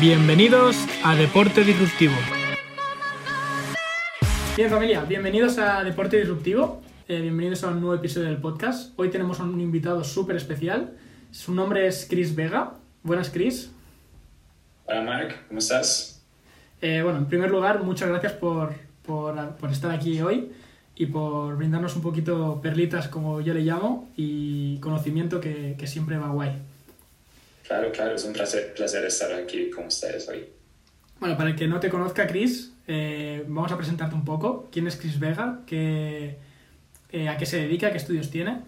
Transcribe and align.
Bienvenidos 0.00 0.76
a 1.02 1.16
Deporte 1.16 1.64
Disruptivo. 1.64 2.12
Bien 4.54 4.68
familia, 4.68 5.02
bienvenidos 5.04 5.56
a 5.56 5.82
Deporte 5.84 6.18
Disruptivo, 6.18 6.82
eh, 7.08 7.22
bienvenidos 7.22 7.64
a 7.64 7.68
un 7.68 7.80
nuevo 7.80 7.94
episodio 7.94 8.26
del 8.26 8.36
podcast. 8.36 8.92
Hoy 8.98 9.08
tenemos 9.08 9.40
un 9.40 9.58
invitado 9.58 10.04
súper 10.04 10.36
especial, 10.36 10.92
su 11.30 11.54
nombre 11.54 11.86
es 11.86 12.06
Chris 12.10 12.34
Vega. 12.34 12.74
Buenas 13.04 13.30
Chris. 13.30 13.72
Hola 14.84 15.00
Mark, 15.00 15.34
¿cómo 15.48 15.60
estás? 15.60 16.22
Eh, 16.82 17.00
bueno, 17.02 17.16
en 17.16 17.26
primer 17.26 17.50
lugar, 17.50 17.82
muchas 17.82 18.10
gracias 18.10 18.34
por, 18.34 18.74
por, 19.02 19.56
por 19.56 19.70
estar 19.70 19.90
aquí 19.92 20.20
hoy 20.20 20.52
y 20.94 21.06
por 21.06 21.56
brindarnos 21.56 21.96
un 21.96 22.02
poquito 22.02 22.60
perlitas, 22.60 23.08
como 23.08 23.40
yo 23.40 23.54
le 23.54 23.60
llamo, 23.60 24.10
y 24.14 24.76
conocimiento 24.80 25.40
que, 25.40 25.74
que 25.78 25.86
siempre 25.86 26.18
va 26.18 26.28
guay. 26.28 26.52
Claro, 27.66 27.90
claro, 27.90 28.14
es 28.14 28.24
un 28.24 28.32
placer, 28.32 28.72
placer 28.74 29.04
estar 29.04 29.32
aquí 29.32 29.70
con 29.70 29.86
ustedes 29.86 30.28
hoy. 30.28 30.46
Bueno, 31.18 31.36
para 31.36 31.50
el 31.50 31.56
que 31.56 31.66
no 31.66 31.80
te 31.80 31.88
conozca, 31.88 32.26
Chris, 32.26 32.72
eh, 32.86 33.42
vamos 33.46 33.72
a 33.72 33.76
presentarte 33.76 34.14
un 34.14 34.24
poco. 34.24 34.68
¿Quién 34.70 34.86
es 34.86 34.96
Chris 34.96 35.18
Vega? 35.18 35.62
¿Qué, 35.66 36.36
eh, 37.10 37.28
¿A 37.28 37.36
qué 37.36 37.46
se 37.46 37.58
dedica? 37.58 37.90
¿Qué 37.90 37.96
estudios 37.96 38.30
tiene? 38.30 38.60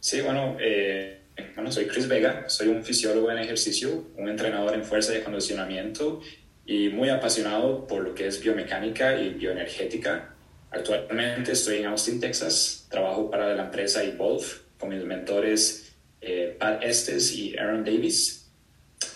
Sí, 0.00 0.20
bueno, 0.22 0.56
eh, 0.58 1.20
bueno, 1.54 1.70
soy 1.70 1.86
Chris 1.86 2.08
Vega, 2.08 2.48
soy 2.48 2.68
un 2.68 2.82
fisiólogo 2.82 3.30
en 3.30 3.38
ejercicio, 3.38 4.06
un 4.16 4.28
entrenador 4.28 4.74
en 4.74 4.84
fuerza 4.84 5.14
y 5.14 5.20
acondicionamiento 5.20 6.20
y 6.64 6.88
muy 6.88 7.10
apasionado 7.10 7.86
por 7.86 8.02
lo 8.02 8.14
que 8.14 8.26
es 8.26 8.40
biomecánica 8.40 9.20
y 9.20 9.30
bioenergética. 9.34 10.30
Actualmente 10.70 11.52
estoy 11.52 11.78
en 11.78 11.86
Austin, 11.86 12.20
Texas, 12.20 12.86
trabajo 12.88 13.30
para 13.30 13.54
la 13.54 13.64
empresa 13.64 14.02
Evolve 14.02 14.46
con 14.78 14.88
mis 14.88 15.04
mentores 15.04 15.83
eh, 16.26 16.56
Pat 16.58 16.82
Estes 16.82 17.32
y 17.36 17.56
Aaron 17.56 17.84
Davis. 17.84 18.50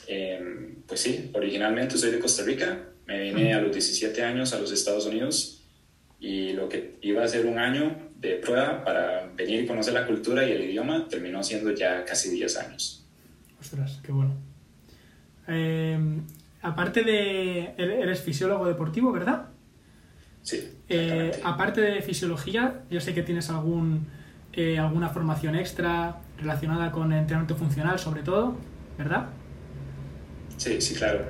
Em, 0.06 0.82
pues 0.86 1.00
sí, 1.00 1.30
originalmente 1.34 1.96
soy 1.96 2.10
de 2.10 2.18
Costa 2.18 2.42
Rica, 2.42 2.88
me 3.06 3.20
vine 3.20 3.54
a 3.54 3.60
los 3.60 3.72
17 3.72 4.22
años 4.22 4.52
a 4.52 4.58
los 4.58 4.70
Estados 4.72 5.06
Unidos 5.06 5.62
y 6.20 6.52
lo 6.52 6.68
que 6.68 6.98
iba 7.02 7.22
a 7.22 7.28
ser 7.28 7.46
un 7.46 7.58
año 7.58 7.96
de 8.16 8.34
prueba 8.36 8.84
para 8.84 9.26
venir 9.34 9.62
y 9.62 9.66
conocer 9.66 9.94
la 9.94 10.06
cultura 10.06 10.46
y 10.46 10.52
el 10.52 10.62
idioma 10.62 11.06
terminó 11.08 11.42
siendo 11.42 11.70
ya 11.72 12.04
casi 12.04 12.30
10 12.30 12.56
años. 12.58 13.06
Ostras, 13.60 14.00
qué 14.02 14.12
bueno. 14.12 14.34
Em, 15.46 16.22
aparte 16.62 17.02
de... 17.04 17.74
Eres 17.78 18.20
fisiólogo 18.20 18.66
deportivo, 18.66 19.12
¿verdad? 19.12 19.46
Sí. 20.42 20.68
Eh, 20.88 21.32
aparte 21.44 21.80
de 21.80 22.02
fisiología, 22.02 22.82
yo 22.90 23.00
sé 23.00 23.14
que 23.14 23.22
tienes 23.22 23.50
algún, 23.50 24.06
eh, 24.52 24.78
alguna 24.78 25.08
formación 25.10 25.54
extra, 25.54 26.20
relacionada 26.40 26.90
con 26.90 27.12
el 27.12 27.20
entrenamiento 27.20 27.56
funcional 27.56 27.98
sobre 27.98 28.22
todo, 28.22 28.56
¿verdad? 28.96 29.26
Sí, 30.56 30.80
sí, 30.80 30.94
claro. 30.94 31.26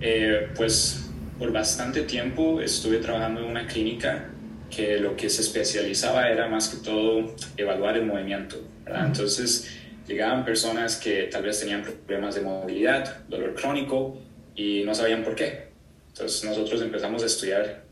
Eh, 0.00 0.50
pues 0.56 1.10
por 1.38 1.52
bastante 1.52 2.02
tiempo 2.02 2.60
estuve 2.60 2.98
trabajando 2.98 3.40
en 3.40 3.46
una 3.46 3.66
clínica 3.66 4.30
que 4.70 4.98
lo 4.98 5.16
que 5.16 5.28
se 5.28 5.42
especializaba 5.42 6.28
era 6.28 6.48
más 6.48 6.68
que 6.68 6.78
todo 6.78 7.34
evaluar 7.56 7.96
el 7.96 8.06
movimiento. 8.06 8.56
¿verdad? 8.84 9.06
Entonces 9.06 9.78
llegaban 10.06 10.44
personas 10.44 10.96
que 10.96 11.24
tal 11.24 11.42
vez 11.42 11.60
tenían 11.60 11.82
problemas 11.82 12.34
de 12.34 12.42
movilidad, 12.42 13.24
dolor 13.28 13.54
crónico 13.54 14.18
y 14.54 14.82
no 14.84 14.94
sabían 14.94 15.22
por 15.22 15.34
qué. 15.34 15.68
Entonces 16.08 16.44
nosotros 16.44 16.82
empezamos 16.82 17.22
a 17.22 17.26
estudiar 17.26 17.84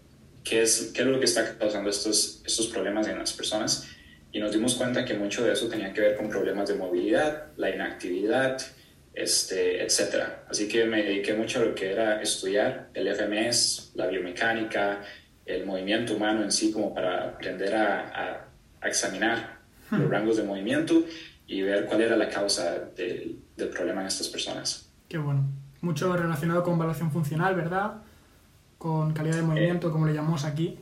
qué 0.45 0.63
es, 0.63 0.93
qué 0.95 1.03
es 1.03 1.09
lo 1.09 1.19
que 1.19 1.27
está 1.27 1.57
causando 1.59 1.91
estos, 1.91 2.43
estos 2.45 2.67
problemas 2.69 3.07
en 3.09 3.19
las 3.19 3.33
personas 3.33 3.89
y 4.33 4.41
nos 4.41 4.53
dimos 4.53 4.75
cuenta 4.75 5.05
que 5.05 5.15
mucho 5.15 5.45
de 5.45 5.53
eso 5.53 5.69
tenía 5.69 5.93
que 5.93 6.01
ver 6.01 6.17
con 6.17 6.31
problemas 6.31 6.69
de 6.69 6.75
movilidad, 6.75 7.49
la 7.57 7.71
inactividad, 7.71 8.61
este, 9.13 9.83
etc. 9.83 10.25
Así 10.49 10.69
que 10.69 10.87
me 10.87 11.03
dediqué 11.03 11.35
mucho 11.35 11.61
a 11.61 11.65
lo 11.65 11.75
que 11.75 11.93
era 11.93 12.21
estudiar 12.23 12.89
el 12.95 13.15
FMS, 13.15 13.93
la 13.95 14.07
biomecánica, 14.07 15.03
el 15.45 15.67
movimiento 15.67 16.17
humano 16.17 16.43
en 16.43 16.51
sí, 16.51 16.73
como 16.73 16.95
para 16.95 17.29
aprender 17.29 17.75
a, 17.75 18.47
a, 18.81 18.89
examinar 18.89 19.59
los 19.91 20.01
hmm. 20.01 20.11
rangos 20.11 20.37
de 20.39 20.43
movimiento 20.43 21.05
y 21.47 21.63
ver 21.63 21.85
cuál 21.85 22.01
era 22.01 22.17
la 22.17 22.29
causa 22.29 22.79
del, 22.97 23.39
del 23.57 23.69
problema 23.69 24.01
en 24.01 24.07
estas 24.07 24.29
personas. 24.29 24.91
Qué 25.09 25.19
bueno. 25.19 25.45
Mucho 25.83 26.17
relacionado 26.17 26.63
con 26.63 26.75
evaluación 26.75 27.13
funcional, 27.13 27.55
¿verdad? 27.55 28.03
Con 28.79 29.13
calidad 29.13 29.37
de 29.37 29.43
movimiento, 29.43 29.93
como 29.93 30.07
le 30.07 30.15
llamamos 30.15 30.45
aquí, 30.45 30.79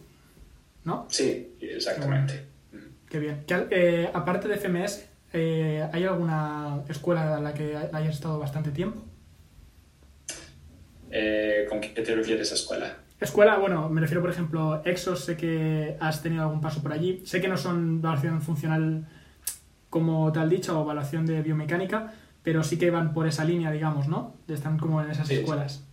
¿no? 0.85 1.07
Sí, 1.11 1.57
exactamente. 1.61 2.50
Qué 3.11 3.19
bien. 3.19 3.45
Eh, 3.49 4.09
aparte 4.15 4.47
de 4.47 4.55
FMS, 4.55 5.05
eh, 5.33 5.85
¿hay 5.93 6.05
alguna 6.05 6.85
escuela 6.89 7.39
en 7.39 7.45
la 7.45 7.53
que 7.53 7.77
hayas 7.77 8.15
estado 8.15 8.39
bastante 8.39 8.71
tiempo? 8.71 9.03
Eh, 11.11 11.67
¿Con 11.69 11.81
qué 11.81 11.89
te 11.89 12.15
refieres 12.15 12.53
a 12.53 12.55
escuela? 12.55 12.99
Escuela, 13.19 13.59
bueno, 13.59 13.89
me 13.91 14.01
refiero, 14.01 14.21
por 14.21 14.31
ejemplo, 14.31 14.81
Exos, 14.85 15.25
sé 15.25 15.37
que 15.37 15.97
has 15.99 16.23
tenido 16.23 16.45
algún 16.45 16.61
paso 16.61 16.83
por 16.83 16.93
allí. 16.93 17.21
Sé 17.27 17.41
que 17.41 17.49
no 17.49 17.57
son 17.57 17.99
evaluación 17.99 18.41
funcional 18.43 19.09
como 19.91 20.31
tal 20.31 20.49
dicho 20.49 20.79
o 20.79 20.85
evaluación 20.85 21.27
de 21.27 21.43
biomecánica, 21.43 22.15
pero 22.45 22.63
sí 22.63 22.79
que 22.79 22.93
van 22.93 23.13
por 23.13 23.27
esa 23.27 23.45
línea, 23.45 23.73
digamos, 23.73 24.07
¿no? 24.07 24.37
Están 24.47 24.79
como 24.79 25.03
en 25.03 25.11
esas 25.11 25.29
escuelas. 25.29 25.73
Sí, 25.73 25.85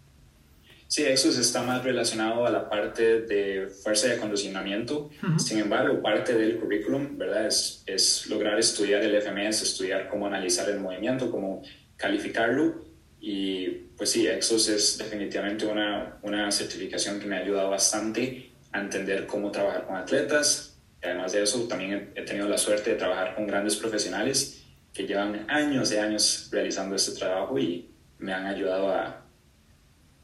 eso 0.95 1.29
está 1.29 1.63
más 1.63 1.83
relacionado 1.83 2.45
a 2.45 2.49
la 2.49 2.69
parte 2.69 3.21
de 3.21 3.67
fuerza 3.67 4.07
y 4.07 4.11
acondicionamiento. 4.11 5.09
Sin 5.37 5.59
embargo, 5.59 6.01
parte 6.01 6.33
del 6.33 6.57
currículum, 6.57 7.17
¿verdad? 7.17 7.47
Es, 7.47 7.83
es 7.85 8.27
lograr 8.27 8.57
estudiar 8.57 9.03
el 9.03 9.21
FMS, 9.21 9.61
estudiar 9.61 10.09
cómo 10.09 10.27
analizar 10.27 10.69
el 10.69 10.79
movimiento, 10.79 11.29
cómo 11.29 11.61
calificarlo. 11.97 12.85
Y 13.19 13.67
pues 13.97 14.11
sí, 14.11 14.27
Exos 14.27 14.69
es 14.69 14.97
definitivamente 14.97 15.65
una, 15.65 16.19
una 16.21 16.51
certificación 16.51 17.19
que 17.19 17.25
me 17.25 17.37
ha 17.37 17.39
ayudado 17.39 17.69
bastante 17.69 18.51
a 18.71 18.79
entender 18.79 19.25
cómo 19.25 19.51
trabajar 19.51 19.85
con 19.85 19.95
atletas. 19.95 20.79
además 21.03 21.33
de 21.33 21.43
eso, 21.43 21.67
también 21.67 22.13
he 22.15 22.21
tenido 22.23 22.47
la 22.47 22.57
suerte 22.57 22.91
de 22.91 22.95
trabajar 22.95 23.35
con 23.35 23.47
grandes 23.47 23.75
profesionales 23.75 24.63
que 24.93 25.05
llevan 25.05 25.45
años 25.49 25.91
y 25.91 25.97
años 25.97 26.49
realizando 26.51 26.95
este 26.95 27.17
trabajo 27.17 27.57
y 27.59 27.91
me 28.19 28.33
han 28.33 28.45
ayudado 28.45 28.89
a, 28.89 29.26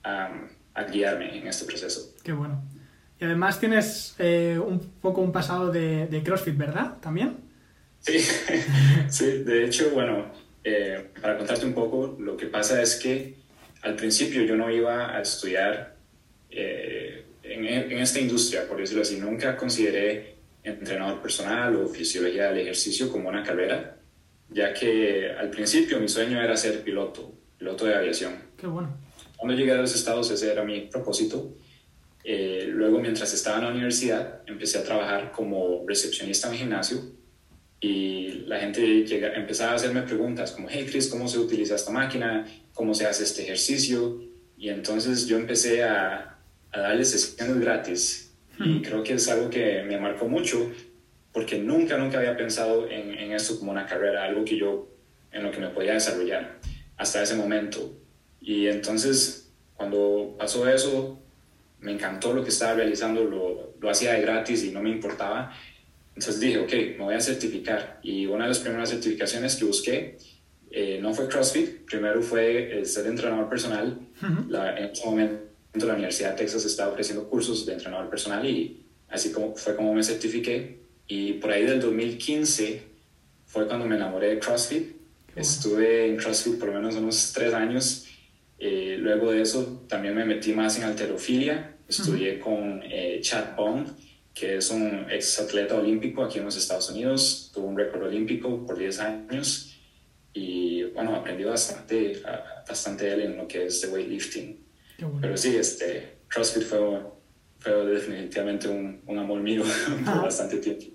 a, 0.04 0.84
guiarme 0.92 1.38
en 1.38 1.48
este 1.48 1.66
proceso. 1.66 2.14
Qué 2.24 2.34
bueno. 2.34 2.64
Y 3.20 3.26
además 3.26 3.60
tienes 3.60 4.16
eh, 4.20 4.60
un 4.60 4.80
poco 4.80 5.22
un 5.22 5.32
pasado 5.32 5.72
de, 5.72 6.08
de, 6.08 6.24
CrossFit, 6.24 6.58
¿verdad? 6.58 6.98
¿También? 7.00 7.38
Sí, 8.00 8.20
sí 9.10 9.44
de 9.44 9.66
hecho, 9.66 9.92
bueno, 9.92 10.32
eh, 10.64 11.10
para 11.22 11.38
contarte 11.38 11.66
un 11.66 11.74
poco, 11.74 12.18
lo 12.20 12.36
que 12.36 12.48
pasa 12.48 12.82
es 12.82 12.96
que 12.96 13.36
al 13.82 13.96
principio 13.96 14.44
yo 14.44 14.56
no 14.56 14.70
iba 14.70 15.16
a 15.16 15.22
estudiar 15.22 15.96
eh, 16.50 17.26
en, 17.44 17.66
en, 17.66 17.98
esta 18.00 18.20
industria, 18.20 18.68
por 18.68 18.78
decirlo 18.78 19.02
así, 19.02 19.18
nunca 19.20 19.56
consideré 19.56 20.36
entrenador 20.64 21.22
personal 21.22 21.76
o 21.76 21.88
fisiología 21.88 22.50
del 22.50 22.60
ejercicio 22.60 23.12
como 23.12 23.30
una 23.30 23.44
carrera, 23.44 23.98
ya 24.50 24.74
que 24.74 25.32
al 25.32 25.50
principio 25.50 26.00
mi 26.00 26.08
sueño 26.08 26.42
era 26.42 26.56
ser 26.56 26.82
piloto, 26.84 27.34
piloto 27.58 27.86
de 27.86 27.96
aviación. 27.96 28.36
Qué 28.58 28.68
bueno. 28.68 29.03
Cuando 29.44 29.60
llegué 29.60 29.74
a 29.74 29.82
los 29.82 29.94
estados 29.94 30.32
ese 30.32 30.50
era 30.50 30.64
mi 30.64 30.88
propósito. 30.88 31.54
Eh, 32.24 32.64
luego, 32.70 32.98
mientras 33.00 33.34
estaba 33.34 33.58
en 33.58 33.64
la 33.66 33.72
universidad, 33.72 34.40
empecé 34.48 34.78
a 34.78 34.86
trabajar 34.86 35.34
como 35.34 35.84
recepcionista 35.86 36.48
en 36.48 36.54
gimnasio 36.60 37.00
y 37.82 38.46
la 38.48 38.62
gente 38.62 39.06
llega, 39.06 39.34
empezaba 39.34 39.74
a 39.74 39.76
hacerme 39.76 40.04
preguntas 40.04 40.54
como, 40.54 40.70
hey 40.72 40.88
Chris, 40.90 41.10
¿cómo 41.10 41.28
se 41.28 41.40
utiliza 41.40 41.76
esta 41.76 41.92
máquina? 41.92 42.48
¿Cómo 42.74 42.94
se 42.94 43.06
hace 43.06 43.26
este 43.26 43.44
ejercicio? 43.44 44.24
Y 44.58 44.70
entonces 44.70 45.28
yo 45.28 45.36
empecé 45.36 45.84
a, 45.84 46.40
a 46.72 46.80
darles 46.80 47.12
sesiones 47.12 47.60
gratis 47.60 48.34
y 48.58 48.82
creo 48.82 49.04
que 49.04 49.16
es 49.16 49.28
algo 49.28 49.50
que 49.50 49.84
me 49.84 50.00
marcó 50.00 50.26
mucho 50.30 50.72
porque 51.34 51.60
nunca, 51.60 51.98
nunca 51.98 52.20
había 52.20 52.38
pensado 52.38 52.90
en, 52.90 53.14
en 53.14 53.34
esto 53.34 53.60
como 53.60 53.74
una 53.74 53.86
carrera, 53.86 54.24
algo 54.24 54.46
que 54.46 54.58
yo, 54.58 54.88
en 55.34 55.44
lo 55.44 55.52
que 55.52 55.60
me 55.60 55.68
podía 55.68 55.96
desarrollar 55.96 56.60
hasta 56.96 57.22
ese 57.22 57.36
momento. 57.36 58.03
Y 58.44 58.68
entonces, 58.68 59.50
cuando 59.76 60.36
pasó 60.38 60.68
eso, 60.68 61.20
me 61.80 61.94
encantó 61.94 62.34
lo 62.34 62.44
que 62.44 62.50
estaba 62.50 62.76
realizando, 62.76 63.24
lo, 63.24 63.74
lo 63.80 63.90
hacía 63.90 64.14
de 64.14 64.22
gratis 64.22 64.64
y 64.66 64.72
no 64.72 64.82
me 64.82 64.90
importaba. 64.90 65.54
Entonces 66.10 66.40
dije, 66.40 66.60
ok, 66.60 66.72
me 66.98 67.06
voy 67.06 67.16
a 67.16 67.22
certificar. 67.22 68.00
Y 68.04 68.26
una 68.26 68.44
de 68.44 68.50
las 68.50 68.60
primeras 68.60 68.90
certificaciones 68.90 69.56
que 69.56 69.66
busqué 69.66 70.18
eh, 70.70 71.00
no 71.02 71.14
fue 71.14 71.28
CrossFit, 71.28 71.86
primero 71.86 72.22
fue 72.22 72.80
el 72.80 72.86
ser 72.86 73.08
entrenador 73.08 73.50
personal. 73.50 73.98
la, 74.50 74.78
en 74.78 74.92
ese 74.92 75.06
momento 75.06 75.40
la 75.74 75.94
Universidad 75.94 76.32
de 76.32 76.38
Texas 76.38 76.66
estaba 76.66 76.92
ofreciendo 76.92 77.30
cursos 77.30 77.66
de 77.66 77.74
entrenador 77.74 78.10
personal 78.10 78.46
y 78.46 78.84
así 79.10 79.32
como, 79.32 79.56
fue 79.56 79.76
como 79.76 79.94
me 79.94 80.04
certifiqué. 80.04 80.80
Y 81.08 81.34
por 81.34 81.52
ahí 81.52 81.64
del 81.64 81.80
2015 81.80 82.84
fue 83.46 83.68
cuando 83.68 83.86
me 83.86 83.96
enamoré 83.96 84.30
de 84.30 84.40
CrossFit. 84.40 84.96
Estuve 85.36 86.08
en 86.08 86.18
CrossFit 86.18 86.60
por 86.60 86.70
lo 86.70 86.76
menos 86.76 86.96
unos 86.96 87.34
tres 87.34 87.54
años 87.54 88.08
eh, 88.66 88.98
luego 88.98 89.34
de 89.34 89.42
eso 89.42 89.84
también 89.90 90.16
me 90.16 90.24
metí 90.24 90.54
más 90.54 90.78
en 90.78 90.86
alterofilia, 90.86 91.76
estudié 91.86 92.40
con 92.40 92.82
eh, 92.86 93.20
Chad 93.22 93.58
Bond, 93.58 93.90
que 94.34 94.56
es 94.56 94.72
un 94.72 95.06
ex 95.12 95.38
atleta 95.42 95.76
olímpico 95.76 96.24
aquí 96.24 96.40
en 96.40 96.46
los 96.46 96.56
Estados 96.56 96.90
Unidos, 96.90 97.52
tuvo 97.54 97.68
un 97.68 97.78
récord 97.78 98.04
olímpico 98.04 98.66
por 98.66 98.78
10 98.78 99.00
años. 99.02 99.78
Y 100.34 100.84
bueno, 100.96 101.14
aprendí 101.14 101.44
bastante, 101.44 102.22
bastante 102.66 103.04
de 103.04 103.14
él 103.14 103.22
en 103.22 103.38
lo 103.38 103.50
que 103.50 103.66
es 103.66 103.82
de 103.82 103.90
weightlifting. 103.90 104.58
Pero 105.20 105.36
sí, 105.36 105.58
este, 105.58 106.20
CrossFit 106.30 106.64
fue, 106.64 106.80
fue 107.60 107.86
definitivamente 107.86 108.70
un, 108.70 109.02
un 109.06 109.20
amor 109.20 109.42
mío 109.42 109.64
por 110.06 110.22
bastante 110.22 110.58
tiempo. 110.58 110.86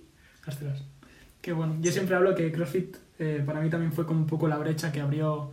Qué 1.43 1.53
bueno. 1.53 1.77
Yo 1.83 1.93
siempre 1.93 2.17
hablo 2.17 2.35
que 2.35 2.51
CrossFit 2.51 2.97
eh, 3.19 3.43
para 3.45 3.61
mí 3.61 3.69
también 3.69 3.93
fue 3.93 4.07
como 4.07 4.21
un 4.21 4.27
poco 4.27 4.49
la 4.49 4.57
brecha 4.57 4.91
que 4.91 5.01
abrió 5.01 5.53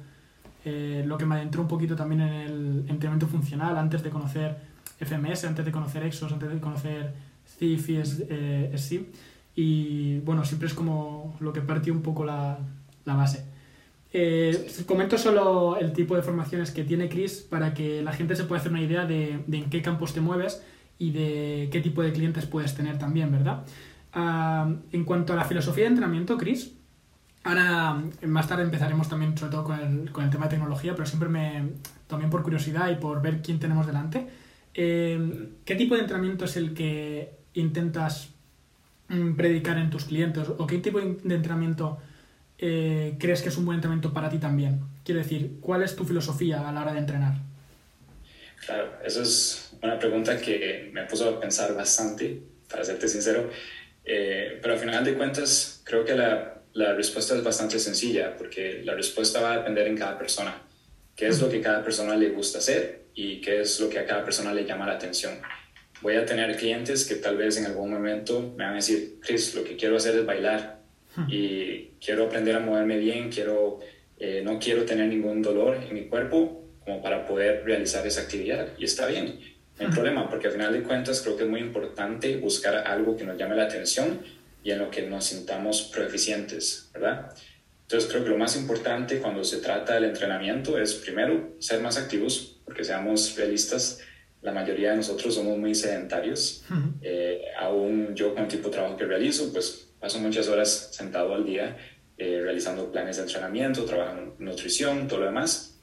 eh, 0.65 1.03
lo 1.05 1.17
que 1.17 1.25
me 1.25 1.35
adentró 1.35 1.61
un 1.61 1.67
poquito 1.67 1.95
también 1.95 2.21
en 2.21 2.33
el 2.33 2.85
entrenamiento 2.89 3.27
funcional 3.27 3.77
antes 3.77 4.01
de 4.03 4.09
conocer 4.09 4.57
FMS, 4.99 5.45
antes 5.45 5.63
de 5.63 5.71
conocer 5.71 6.03
Exos, 6.03 6.31
antes 6.33 6.49
de 6.49 6.59
conocer 6.59 7.13
CIF 7.57 7.89
y 7.89 8.01
SI. 8.75 9.09
Y 9.55 10.19
bueno, 10.19 10.43
siempre 10.43 10.67
es 10.67 10.73
como 10.73 11.37
lo 11.39 11.53
que 11.53 11.61
partió 11.61 11.93
un 11.93 12.01
poco 12.01 12.25
la, 12.25 12.57
la 13.05 13.15
base. 13.15 13.45
Eh, 14.11 14.67
comento 14.87 15.17
solo 15.17 15.77
el 15.77 15.91
tipo 15.93 16.15
de 16.15 16.21
formaciones 16.21 16.71
que 16.71 16.83
tiene 16.83 17.09
Chris 17.09 17.45
para 17.49 17.73
que 17.73 18.01
la 18.01 18.13
gente 18.13 18.35
se 18.35 18.45
pueda 18.45 18.61
hacer 18.61 18.71
una 18.71 18.81
idea 18.81 19.05
de, 19.05 19.43
en 19.51 19.69
qué 19.69 19.81
campos 19.81 20.13
te 20.13 20.21
mueves 20.21 20.63
y 20.97 21.11
de 21.11 21.69
qué 21.71 21.81
tipo 21.81 22.01
de 22.01 22.13
clientes 22.13 22.45
puedes 22.45 22.73
tener 22.75 22.97
también, 22.97 23.31
¿verdad? 23.31 23.65
Ah, 24.13 24.73
en 24.93 25.03
cuanto 25.03 25.33
a 25.33 25.35
la 25.35 25.43
filosofía 25.43 25.83
de 25.83 25.89
entrenamiento, 25.89 26.37
Chris, 26.37 26.74
ahora 27.45 28.01
más 28.23 28.47
tarde 28.47 28.63
empezaremos 28.63 29.07
también 29.07 29.37
sobre 29.37 29.51
todo 29.51 29.63
con 29.63 29.79
el, 29.79 30.11
con 30.11 30.25
el 30.25 30.29
tema 30.31 30.45
de 30.45 30.49
tecnología, 30.51 30.93
pero 30.93 31.05
siempre 31.05 31.29
me, 31.29 31.69
también 32.07 32.29
por 32.29 32.43
curiosidad 32.43 32.89
y 32.89 32.95
por 32.95 33.21
ver 33.21 33.41
quién 33.41 33.59
tenemos 33.59 33.85
delante, 33.85 34.27
eh, 34.73 35.49
¿qué 35.63 35.75
tipo 35.75 35.95
de 35.95 36.01
entrenamiento 36.01 36.45
es 36.45 36.57
el 36.57 36.73
que 36.73 37.31
intentas 37.53 38.29
mm, 39.09 39.35
predicar 39.35 39.77
en 39.77 39.91
tus 39.91 40.05
clientes 40.05 40.49
o 40.49 40.67
qué 40.67 40.79
tipo 40.79 40.99
de 40.99 41.35
entrenamiento 41.35 41.99
eh, 42.57 43.15
crees 43.19 43.41
que 43.43 43.49
es 43.49 43.57
un 43.57 43.65
buen 43.65 43.75
entrenamiento 43.75 44.11
para 44.11 44.27
ti 44.29 44.39
también? 44.39 44.81
Quiero 45.03 45.21
decir, 45.21 45.57
¿cuál 45.61 45.83
es 45.83 45.95
tu 45.95 46.03
filosofía 46.03 46.67
a 46.67 46.71
la 46.71 46.81
hora 46.81 46.93
de 46.93 46.99
entrenar? 46.99 47.35
Claro, 48.65 48.91
eso 49.05 49.21
es 49.21 49.77
una 49.83 49.99
pregunta 49.99 50.41
que 50.41 50.89
me 50.91 51.03
puso 51.03 51.29
a 51.29 51.39
pensar 51.39 51.75
bastante, 51.75 52.41
para 52.67 52.83
serte 52.83 53.07
sincero, 53.07 53.51
eh, 54.03 54.57
pero 54.63 54.73
al 54.73 54.79
final 54.79 55.05
de 55.05 55.13
cuentas 55.13 55.83
creo 55.83 56.03
que 56.03 56.15
la, 56.15 56.54
la, 56.75 56.93
respuesta 56.93 57.35
es 57.35 57.43
bastante 57.43 57.79
sencilla, 57.79 58.35
porque 58.37 58.81
la 58.83 58.93
respuesta 58.93 59.41
va 59.41 59.53
a 59.53 59.57
depender 59.57 59.87
en 59.87 59.97
cada 59.97 60.17
persona, 60.17 60.61
qué 61.15 61.27
es 61.27 61.41
lo 61.41 61.49
que 61.49 61.61
cada 61.61 61.83
persona 61.83 62.15
le 62.15 62.29
gusta 62.29 62.59
hacer 62.59 63.05
y 63.15 63.39
qué 63.41 63.61
es 63.61 63.79
lo 63.79 63.89
que 63.89 63.99
a 63.99 64.05
cada 64.05 64.23
persona 64.23 64.53
le 64.53 64.65
llama 64.65 64.85
la 64.85 64.93
atención. 64.93 65.33
Voy 66.01 66.15
a 66.17 66.25
tener 66.25 66.55
clientes 66.57 67.05
que 67.05 67.15
tal 67.15 67.37
vez 67.37 67.57
en 67.57 67.65
algún 67.65 67.91
momento 67.91 68.53
me 68.57 68.65
van 68.65 68.73
a 68.73 68.75
decir, 68.75 69.15
Chris, 69.21 69.55
lo 69.55 69.63
que 69.63 69.77
quiero 69.77 69.95
hacer 69.95 70.15
es 70.15 70.25
bailar 70.25 70.81
y 71.29 71.91
quiero 72.03 72.25
aprender 72.25 72.55
a 72.57 72.59
moverme 72.59 72.97
bien, 72.97 73.31
quiero, 73.31 73.79
eh, 74.19 74.41
no 74.43 74.59
quiero 74.59 74.83
tener 74.83 75.07
ningún 75.07 75.41
dolor 75.41 75.77
en 75.77 75.93
mi 75.93 76.07
cuerpo 76.07 76.65
como 76.83 77.01
para 77.01 77.25
poder 77.25 77.63
realizar 77.63 78.05
esa 78.05 78.21
actividad. 78.21 78.67
Y 78.77 78.83
está 78.83 79.07
bien, 79.07 79.39
no 79.79 79.87
hay 79.87 79.93
problema, 79.93 80.29
porque 80.29 80.47
al 80.47 80.53
final 80.53 80.73
de 80.73 80.83
cuentas 80.83 81.21
creo 81.21 81.37
que 81.37 81.43
es 81.43 81.49
muy 81.49 81.61
importante 81.61 82.35
buscar 82.35 82.75
algo 82.75 83.15
que 83.15 83.23
nos 83.23 83.37
llame 83.37 83.55
la 83.55 83.63
atención 83.63 84.19
y 84.65 84.71
en 84.71 84.79
lo 84.79 84.89
que 84.89 85.03
nos 85.03 85.25
sintamos 85.25 85.83
proeficientes, 85.93 86.89
¿verdad? 86.91 87.31
Entonces 87.83 88.09
creo 88.09 88.23
que 88.23 88.31
lo 88.31 88.37
más 88.37 88.55
importante 88.57 89.19
cuando 89.19 89.43
se 89.43 89.57
trata 89.57 89.93
del 89.93 90.05
entrenamiento 90.05 90.79
es 90.79 90.95
primero 90.95 91.55
ser 91.59 91.81
más 91.81 91.97
activos, 91.97 92.59
porque 92.65 92.83
seamos 92.83 93.35
realistas, 93.37 93.99
la 94.41 94.51
mayoría 94.51 94.89
de 94.89 94.97
nosotros 94.97 95.35
somos 95.35 95.55
muy 95.59 95.75
sedentarios. 95.75 96.65
Eh, 97.03 97.43
aún 97.59 98.15
yo 98.15 98.33
con 98.33 98.45
el 98.45 98.49
tipo 98.49 98.69
de 98.69 98.73
trabajo 98.73 98.97
que 98.97 99.05
realizo, 99.05 99.53
pues 99.53 99.91
paso 99.99 100.17
muchas 100.17 100.47
horas 100.47 100.89
sentado 100.91 101.35
al 101.35 101.45
día 101.45 101.77
eh, 102.17 102.41
realizando 102.41 102.91
planes 102.91 103.17
de 103.17 103.23
entrenamiento, 103.23 103.85
trabajando 103.85 104.35
en 104.39 104.45
nutrición, 104.45 105.07
todo 105.07 105.19
lo 105.19 105.25
demás. 105.27 105.79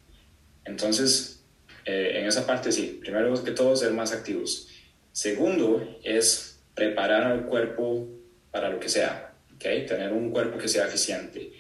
Entonces, 0.64 1.44
eh, 1.84 2.14
en 2.17 2.26
esa 2.26 2.49
parte 2.49 2.73
sí, 2.73 2.99
primero 3.00 3.44
que 3.44 3.52
todo 3.52 3.76
ser 3.76 3.93
más 3.93 4.12
activos. 4.12 4.67
Segundo 5.12 6.00
es 6.02 6.64
preparar 6.75 7.23
al 7.25 7.46
cuerpo 7.46 8.21
para 8.52 8.69
lo 8.69 8.78
que 8.78 8.88
sea, 8.88 9.34
¿okay? 9.56 9.84
tener 9.87 10.12
un 10.12 10.31
cuerpo 10.31 10.58
que 10.58 10.69
sea 10.69 10.87
eficiente. 10.87 11.52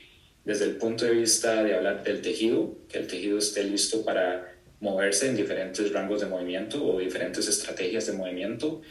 Desde 0.44 0.66
el 0.66 0.76
punto 0.76 1.04
de 1.04 1.12
vista 1.12 1.64
de 1.64 1.74
hablar 1.74 2.04
del 2.04 2.20
tejido, 2.20 2.78
que 2.88 2.98
el 2.98 3.06
tejido 3.08 3.38
esté 3.38 3.64
listo 3.64 4.04
para 4.04 4.52
moverse 4.80 5.28
en 5.28 5.36
diferentes 5.36 5.92
rangos 5.92 6.20
de 6.20 6.26
movimiento 6.26 6.84
o 6.84 6.98
diferentes 6.98 7.46
estrategias 7.46 8.06
de 8.06 8.14
movimiento, 8.14 8.82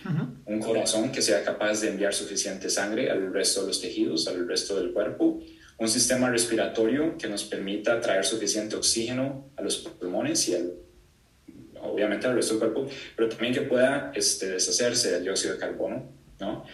un 0.46 0.60
corazón 0.62 1.12
que 1.12 1.22
sea 1.22 1.44
capaz 1.44 1.82
de 1.82 1.90
enviar 1.90 2.14
suficiente 2.14 2.70
sangre 2.70 3.12
al 3.12 3.34
resto 3.34 3.62
de 3.62 3.68
los 3.68 3.82
tejidos, 3.82 4.28
al 4.30 4.48
resto 4.48 4.80
del 4.80 4.94
cuerpo, 4.94 5.42
un 5.78 5.90
sistema 5.90 6.30
respiratorio 6.30 7.18
que 7.18 7.28
nos 7.28 7.44
permita 7.44 8.00
traer 8.00 8.24
suficiente 8.24 8.78
oxígeno 8.78 9.52
a 9.58 9.62
los 9.62 9.80
pulmones 9.80 10.48
y 10.48 10.56
obviamente 11.82 12.26
al 12.28 12.36
resto 12.36 12.54
del 12.54 12.72
cuerpo, 12.72 12.90
pero 13.18 13.28
también 13.28 13.54
que 13.54 13.62
pueda 13.62 14.14
este, 14.16 14.48
deshacerse 14.48 15.12
del 15.12 15.24
dióxido 15.24 15.56
de 15.56 15.60
carbono, 15.60 16.10
¿no? 16.42 16.66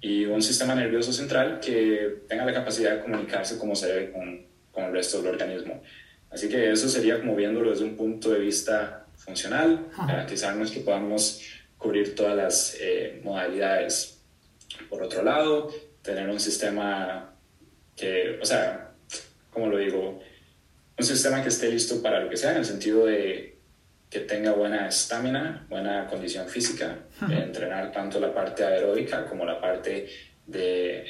Y 0.00 0.26
un 0.26 0.42
sistema 0.42 0.74
nervioso 0.74 1.12
central 1.12 1.60
que 1.60 2.22
tenga 2.28 2.44
la 2.44 2.52
capacidad 2.52 2.96
de 2.96 3.00
comunicarse 3.00 3.56
como 3.56 3.74
se 3.74 3.86
debe 3.86 4.12
con, 4.12 4.44
con 4.70 4.84
el 4.84 4.92
resto 4.92 5.22
del 5.22 5.32
organismo. 5.32 5.80
Así 6.30 6.48
que 6.48 6.70
eso 6.70 6.88
sería 6.88 7.20
como 7.20 7.34
viéndolo 7.36 7.70
desde 7.70 7.84
un 7.84 7.96
punto 7.96 8.30
de 8.30 8.40
vista 8.40 9.06
funcional, 9.16 9.86
garantizarnos 9.96 10.70
que 10.70 10.80
podamos 10.80 11.42
cubrir 11.78 12.14
todas 12.14 12.36
las 12.36 12.76
eh, 12.80 13.20
modalidades. 13.22 14.18
Por 14.90 15.02
otro 15.02 15.22
lado, 15.22 15.72
tener 16.02 16.28
un 16.28 16.40
sistema 16.40 17.32
que, 17.96 18.38
o 18.40 18.44
sea, 18.44 18.92
como 19.50 19.68
lo 19.68 19.78
digo, 19.78 20.20
un 20.98 21.04
sistema 21.04 21.42
que 21.42 21.48
esté 21.48 21.70
listo 21.70 22.02
para 22.02 22.20
lo 22.20 22.28
que 22.28 22.36
sea, 22.36 22.52
en 22.52 22.58
el 22.58 22.64
sentido 22.64 23.06
de 23.06 23.51
que 24.12 24.20
tenga 24.20 24.52
buena 24.52 24.88
estamina, 24.88 25.64
buena 25.70 26.06
condición 26.06 26.46
física, 26.46 26.98
entrenar 27.30 27.90
tanto 27.92 28.20
la 28.20 28.34
parte 28.34 28.62
aeróbica 28.62 29.24
como 29.24 29.46
la 29.46 29.58
parte 29.58 30.06
de 30.46 31.06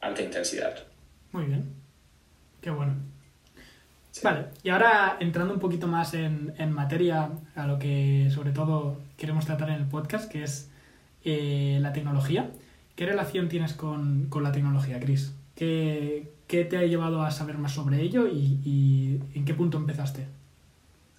alta 0.00 0.22
intensidad. 0.22 0.76
Muy 1.32 1.46
bien, 1.46 1.64
qué 2.60 2.70
bueno. 2.70 2.94
Vale, 4.22 4.44
y 4.62 4.70
ahora 4.70 5.16
entrando 5.18 5.52
un 5.52 5.60
poquito 5.60 5.88
más 5.88 6.14
en, 6.14 6.54
en, 6.56 6.70
materia, 6.70 7.30
a 7.56 7.66
lo 7.66 7.80
que 7.80 8.30
sobre 8.32 8.52
todo 8.52 9.02
queremos 9.16 9.44
tratar 9.44 9.70
en 9.70 9.74
el 9.74 9.86
podcast, 9.86 10.30
que 10.30 10.44
es 10.44 10.70
eh, 11.24 11.78
la 11.82 11.92
tecnología. 11.92 12.48
¿Qué 12.94 13.06
relación 13.06 13.48
tienes 13.48 13.74
con, 13.74 14.26
con 14.30 14.44
la 14.44 14.52
tecnología, 14.52 15.00
Chris? 15.00 15.34
¿Qué, 15.56 16.32
¿Qué, 16.46 16.64
te 16.64 16.78
ha 16.78 16.82
llevado 16.84 17.22
a 17.22 17.32
saber 17.32 17.58
más 17.58 17.72
sobre 17.72 18.00
ello 18.00 18.28
y, 18.28 18.60
y, 18.64 19.20
en 19.34 19.44
qué 19.44 19.52
punto 19.52 19.76
empezaste? 19.76 20.26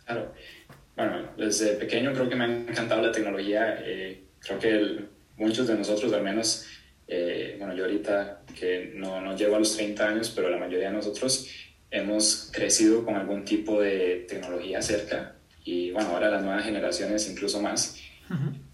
Claro, 0.07 0.33
bueno, 0.95 1.29
desde 1.37 1.73
pequeño 1.73 2.13
creo 2.13 2.29
que 2.29 2.35
me 2.35 2.45
ha 2.45 2.47
encantado 2.47 3.01
la 3.01 3.11
tecnología. 3.11 3.77
Eh, 3.83 4.23
creo 4.39 4.57
que 4.57 4.99
muchos 5.35 5.67
de 5.67 5.75
nosotros, 5.75 6.13
al 6.13 6.23
menos, 6.23 6.65
eh, 7.09 7.57
bueno, 7.59 7.75
yo 7.75 7.83
ahorita 7.83 8.43
que 8.57 8.93
no, 8.95 9.19
no 9.19 9.35
llego 9.35 9.57
a 9.57 9.59
los 9.59 9.75
30 9.75 10.07
años, 10.07 10.31
pero 10.33 10.49
la 10.49 10.57
mayoría 10.57 10.87
de 10.87 10.95
nosotros 10.95 11.49
hemos 11.91 12.49
crecido 12.53 13.03
con 13.03 13.15
algún 13.15 13.43
tipo 13.43 13.81
de 13.81 14.25
tecnología 14.29 14.81
cerca 14.81 15.35
y 15.65 15.91
bueno, 15.91 16.09
ahora 16.11 16.29
las 16.29 16.41
nuevas 16.41 16.63
generaciones 16.63 17.29
incluso 17.29 17.61
más. 17.61 18.01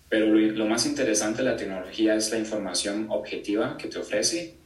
Pero 0.10 0.28
lo, 0.28 0.66
más 0.68 0.86
interesante 0.86 1.44
de 1.44 1.50
la 1.50 1.58
tecnología 1.58 2.14
es 2.14 2.30
la 2.32 2.38
información 2.38 3.08
objetiva 3.10 3.78
que 3.78 3.88
te 3.88 3.98
ofrece, 3.98 4.58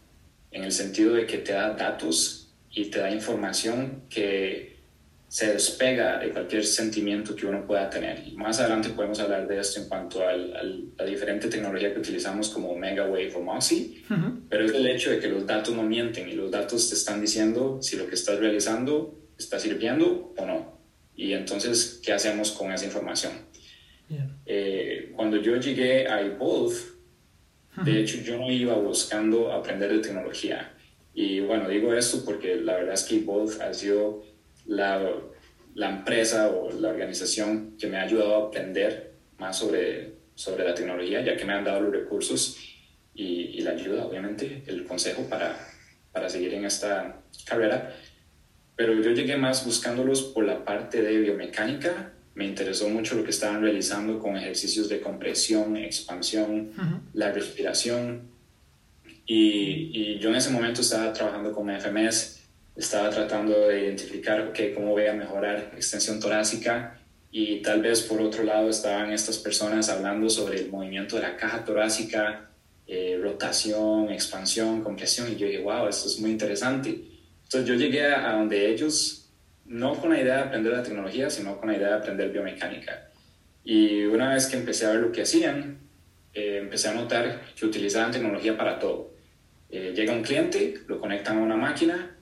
en 0.52 0.66
el 0.66 0.74
sentido 0.74 1.14
de 1.14 1.26
que 1.26 1.38
te 1.38 1.54
da 1.54 1.72
datos 1.72 2.54
y 2.70 2.86
te 2.86 3.00
da 3.00 3.10
información 3.10 4.04
que 4.10 4.77
se 5.28 5.52
despega 5.52 6.20
de 6.20 6.30
cualquier 6.30 6.66
sentimiento 6.66 7.36
que 7.36 7.46
uno 7.46 7.68
pueda 7.68 7.90
tener. 7.90 8.26
Y 8.26 8.36
más 8.36 8.60
adelante 8.60 8.90
podemos 8.90 9.20
hablar 9.20 9.46
de 9.46 9.60
esto 9.60 9.82
en 9.82 9.90
cuanto 9.90 10.26
a 10.26 10.34
la 10.34 11.06
diferente 11.06 11.50
tecnología 11.50 11.94
que 11.94 12.00
utilizamos 12.00 12.50
como 12.50 12.76
Megawave 12.76 13.34
o 13.36 13.42
Moxie, 13.42 14.04
pero 14.50 14.66
es 14.66 14.72
el 14.74 14.88
hecho 14.88 15.12
de 15.12 15.20
que 15.20 15.28
los 15.28 15.46
datos 15.46 15.76
no 15.76 15.84
mienten 15.84 16.30
y 16.30 16.34
los 16.34 16.50
datos 16.50 16.88
te 16.90 16.96
están 16.96 17.20
diciendo 17.20 17.80
si 17.82 17.98
lo 17.98 18.08
que 18.08 18.16
estás 18.16 18.40
realizando 18.40 19.20
está 19.38 19.60
sirviendo 19.60 20.34
o 20.38 20.46
no. 20.46 20.80
Y 21.16 21.34
entonces, 21.34 22.00
¿qué 22.04 22.14
hacemos 22.14 22.52
con 22.52 22.72
esa 22.72 22.86
información? 22.86 23.34
Eh, 24.46 25.12
cuando 25.14 25.42
yo 25.42 25.58
llegué 25.58 26.08
a 26.08 26.22
Evolve, 26.22 26.78
de 27.84 28.00
hecho 28.00 28.18
yo 28.22 28.38
no 28.38 28.50
iba 28.50 28.76
buscando 28.76 29.52
aprender 29.52 29.92
de 29.92 30.00
tecnología. 30.00 30.74
Y 31.14 31.42
bueno, 31.42 31.68
digo 31.68 31.94
esto 31.94 32.24
porque 32.24 32.56
la 32.56 32.78
verdad 32.78 32.94
es 32.94 33.04
que 33.04 33.18
Evolve 33.18 33.62
ha 33.62 33.74
sido 33.74 34.24
la, 34.68 35.12
la, 35.76 35.90
empresa 35.90 36.50
o 36.50 36.72
la 36.72 36.90
organización 36.90 37.76
que 37.78 37.88
me 37.88 37.98
ha 37.98 38.04
ayudado 38.04 38.36
a 38.36 38.48
aprender 38.48 39.14
más 39.38 39.58
sobre, 39.58 40.14
sobre 40.36 40.66
la 40.66 40.74
tecnología, 40.74 41.22
ya 41.22 41.36
que 41.36 41.46
me 41.46 41.54
han 41.54 41.64
dado 41.64 41.82
los 41.82 41.92
recursos 41.92 42.58
y, 43.14 43.62
la 43.62 43.72
ayuda, 43.72 44.06
obviamente, 44.06 44.64
el 44.68 44.86
consejo 44.86 45.24
para, 45.24 45.58
para 46.12 46.30
seguir 46.30 46.54
en 46.54 46.66
esta 46.66 47.22
carrera. 47.46 47.94
Pero 48.76 48.94
yo 49.02 49.12
llegué 49.12 49.36
más 49.36 49.66
buscándolos 49.66 50.22
por 50.22 50.46
la 50.46 50.64
parte 50.64 51.02
de 51.02 51.18
biomecánica. 51.18 52.14
Me 52.36 52.46
interesó 52.46 52.88
mucho 52.88 53.16
lo 53.16 53.24
que 53.24 53.32
estaban 53.32 53.62
realizando 53.62 54.20
con 54.20 54.38
ejercicios 54.38 54.88
de 54.88 55.02
compresión, 55.02 55.76
expansión, 55.76 56.72
la 57.14 57.32
respiración. 57.32 58.30
Y, 59.26 59.90
y, 59.92 60.20
yo 60.20 60.30
en 60.30 60.36
ese 60.36 60.52
momento 60.52 60.82
estaba 60.82 61.12
trabajando 61.12 61.52
con 61.52 61.70
FMS 61.70 62.37
estaba 62.78 63.10
tratando 63.10 63.68
de 63.68 63.86
identificar 63.86 64.54
cómo 64.76 64.92
voy 64.92 65.08
a 65.08 65.14
mejorar 65.14 65.72
extensión 65.76 66.20
torácica 66.20 67.00
y 67.32 67.62
tal 67.62 67.82
vez 67.82 68.04
por 68.04 68.22
otro 68.22 68.44
lado 68.44 68.70
estaban 68.70 69.12
estas 69.12 69.40
personas 69.40 69.90
hablando 69.90 70.30
sobre 70.30 70.60
el 70.60 70.70
movimiento 70.70 71.16
de 71.16 71.24
la 71.24 71.36
caja 71.36 71.66
torácica, 71.66 72.52
eh, 72.86 73.20
rotación, 73.22 74.12
expansión, 74.12 74.84
compresión 74.84 75.32
y 75.32 75.36
yo 75.36 75.48
dije, 75.48 75.60
wow, 75.60 75.88
esto 75.88 76.08
es 76.08 76.20
muy 76.20 76.30
interesante. 76.30 76.90
Entonces 77.44 77.68
yo 77.68 77.74
llegué 77.74 78.06
a, 78.06 78.34
donde 78.34 78.70
ellos, 78.72 79.30
no 79.66 79.96
con 79.96 80.12
la 80.12 80.22
idea 80.22 80.36
de 80.36 80.42
aprender 80.44 80.74
la 80.74 80.84
tecnología, 80.84 81.30
sino 81.30 81.60
con 81.60 81.70
la 81.70 81.78
idea 81.78 81.90
de 81.90 81.96
aprender 81.96 82.30
biomecánica. 82.30 83.10
Y 83.64 84.04
una 84.04 84.34
vez 84.34 84.46
que 84.46 84.58
empecé 84.58 84.86
a 84.86 84.92
ver 84.92 85.00
lo 85.00 85.12
que 85.12 85.24
hacían, 85.24 85.80
eh, 86.34 86.60
empecé 86.62 86.90
a 86.90 86.94
notar 86.94 87.42
que 87.56 87.66
utilizaban 87.66 88.12
tecnología 88.12 88.56
para 88.56 88.78
todo. 88.78 89.14
Eh, 89.70 89.94
llega 89.96 90.14
un 90.14 90.22
cliente, 90.22 90.82
lo 90.88 91.00
conectan 91.00 91.40
a 91.40 91.42
una 91.42 91.58
máquina 91.58 92.17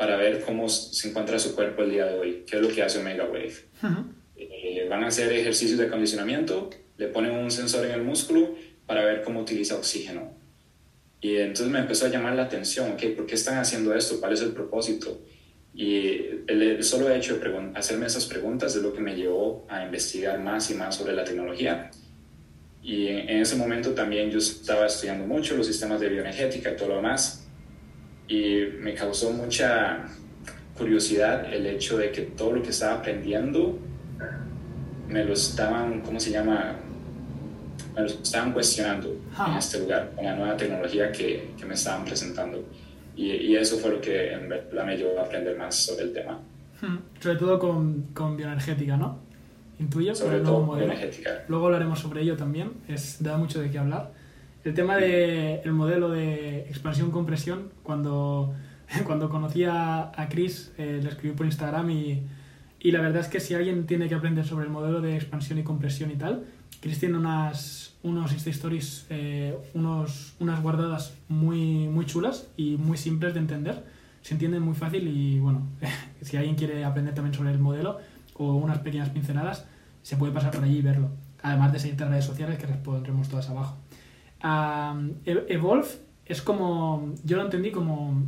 para 0.00 0.16
ver 0.16 0.40
cómo 0.40 0.66
se 0.70 1.10
encuentra 1.10 1.38
su 1.38 1.54
cuerpo 1.54 1.82
el 1.82 1.90
día 1.90 2.06
de 2.06 2.18
hoy, 2.18 2.44
qué 2.46 2.56
es 2.56 2.62
lo 2.62 2.68
que 2.70 2.82
hace 2.82 3.00
Omega 3.00 3.24
Wave. 3.24 3.52
Eh, 4.34 4.86
van 4.88 5.04
a 5.04 5.08
hacer 5.08 5.30
ejercicios 5.30 5.78
de 5.78 5.88
acondicionamiento, 5.88 6.70
le 6.96 7.08
ponen 7.08 7.32
un 7.32 7.50
sensor 7.50 7.84
en 7.84 7.92
el 7.92 8.02
músculo 8.02 8.54
para 8.86 9.04
ver 9.04 9.20
cómo 9.20 9.40
utiliza 9.40 9.76
oxígeno. 9.76 10.32
Y 11.20 11.36
entonces 11.36 11.68
me 11.68 11.80
empezó 11.80 12.06
a 12.06 12.08
llamar 12.08 12.34
la 12.34 12.44
atención, 12.44 12.90
okay, 12.92 13.14
¿por 13.14 13.26
qué 13.26 13.34
están 13.34 13.58
haciendo 13.58 13.94
esto? 13.94 14.18
¿Cuál 14.20 14.32
es 14.32 14.40
el 14.40 14.52
propósito? 14.52 15.20
Y 15.74 16.16
el, 16.46 16.82
solo 16.82 17.14
hecho 17.14 17.36
de 17.36 17.72
hacerme 17.74 18.06
esas 18.06 18.24
preguntas 18.24 18.74
es 18.74 18.82
lo 18.82 18.94
que 18.94 19.02
me 19.02 19.14
llevó 19.14 19.66
a 19.68 19.84
investigar 19.84 20.40
más 20.40 20.70
y 20.70 20.74
más 20.76 20.96
sobre 20.96 21.12
la 21.12 21.24
tecnología. 21.24 21.90
Y 22.82 23.08
en, 23.08 23.28
en, 23.28 23.42
ese 23.42 23.54
momento 23.54 23.90
también 23.90 24.30
yo 24.30 24.38
estaba 24.38 24.86
estudiando 24.86 25.26
mucho 25.26 25.58
los 25.58 25.66
sistemas 25.66 26.00
de 26.00 26.08
bioenergética 26.08 26.70
y 26.70 26.76
todo 26.76 26.88
lo 26.88 26.96
demás. 26.96 27.39
Y 28.30 28.64
me 28.78 28.94
causó 28.94 29.32
mucha 29.32 30.04
curiosidad 30.78 31.52
el 31.52 31.66
hecho 31.66 31.98
de 31.98 32.12
que 32.12 32.22
todo 32.22 32.52
lo 32.52 32.62
que 32.62 32.70
estaba 32.70 33.00
aprendiendo 33.00 33.76
me 35.08 35.24
lo 35.24 35.32
estaban, 35.32 36.00
¿cómo 36.00 36.20
se 36.20 36.30
llama? 36.30 36.76
Me 37.96 38.02
lo 38.02 38.06
estaban 38.06 38.52
cuestionando 38.52 39.16
en 39.48 39.56
este 39.56 39.80
lugar, 39.80 40.12
con 40.14 40.24
la 40.24 40.36
nueva 40.36 40.56
tecnología 40.56 41.10
que, 41.10 41.50
que 41.58 41.66
me 41.66 41.74
estaban 41.74 42.04
presentando. 42.04 42.64
Y, 43.16 43.32
y, 43.32 43.56
eso 43.56 43.76
fue 43.78 43.90
lo 43.90 44.00
que 44.00 44.32
en 44.32 44.48
verdad 44.48 44.86
me 44.86 44.96
llevó 44.96 45.18
a 45.18 45.24
aprender 45.24 45.58
más 45.58 45.74
sobre 45.74 46.04
el 46.04 46.12
tema. 46.12 46.38
Sobre 47.18 47.36
todo 47.36 47.58
con, 47.58 48.02
con 48.14 48.36
bioenergética, 48.36 48.96
¿no? 48.96 49.18
Intuyo, 49.80 50.14
sobre 50.14 50.38
modelo. 50.38 50.76
Bioenergética. 50.76 51.44
Luego 51.48 51.66
hablaremos 51.66 51.98
sobre 51.98 52.22
ello 52.22 52.36
también, 52.36 52.74
es, 52.86 53.20
da 53.20 53.36
mucho 53.36 53.60
de 53.60 53.70
qué 53.70 53.78
hablar. 53.78 54.12
El 54.64 54.74
tema 54.74 54.96
del 54.96 55.60
el 55.64 55.72
modelo 55.72 56.10
de 56.10 56.60
expansión-compresión, 56.68 57.70
cuando, 57.82 58.54
cuando 59.04 59.28
conocí 59.28 59.64
a, 59.64 60.12
Chris, 60.30 60.72
eh, 60.78 61.00
le 61.02 61.08
escribí 61.08 61.34
por 61.34 61.46
Instagram 61.46 61.90
y 61.90 62.22
y 62.82 62.92
la 62.92 63.00
verdad 63.00 63.20
es 63.20 63.28
que 63.28 63.40
si 63.40 63.54
alguien 63.54 63.86
tiene 63.86 64.08
que 64.08 64.14
aprender 64.14 64.46
sobre 64.46 64.64
el 64.64 64.70
modelo 64.70 65.02
de 65.02 65.14
expansión 65.14 65.58
y 65.58 65.62
compresión 65.62 66.10
y 66.10 66.14
tal, 66.14 66.46
Chris 66.80 66.98
tiene 66.98 67.18
unas, 67.18 67.94
unos 68.02 68.32
Insta 68.32 68.48
Stories, 68.48 69.06
eh, 69.10 69.54
unos, 69.74 70.34
unas 70.40 70.62
guardadas 70.62 71.14
muy, 71.28 71.88
muy 71.88 72.06
chulas 72.06 72.48
y 72.56 72.78
muy 72.78 72.96
simples 72.96 73.34
de 73.34 73.40
entender. 73.40 73.84
Se 74.22 74.32
entienden 74.32 74.62
muy 74.62 74.74
fácil 74.74 75.06
y 75.08 75.38
bueno, 75.40 75.66
si 76.22 76.38
alguien 76.38 76.56
quiere 76.56 76.82
aprender 76.84 77.14
también 77.14 77.34
sobre 77.34 77.50
el 77.50 77.58
modelo 77.58 77.98
o 78.34 78.54
unas 78.54 78.78
pequeñas 78.78 79.10
pinceladas, 79.10 79.66
se 80.02 80.16
puede 80.16 80.32
pasar 80.32 80.50
por 80.50 80.64
allí 80.64 80.78
y 80.78 80.82
verlo. 80.82 81.10
Además 81.42 81.74
de 81.74 81.80
seguir 81.80 82.00
en 82.00 82.08
redes 82.08 82.24
sociales 82.24 82.58
que 82.58 82.66
les 82.66 82.78
pondremos 82.78 83.28
todas 83.28 83.50
abajo. 83.50 83.76
E-, 84.42 85.46
Evolve 85.48 85.88
es 86.26 86.42
como, 86.42 87.12
yo 87.24 87.36
lo 87.36 87.44
entendí 87.44 87.70
como, 87.70 88.22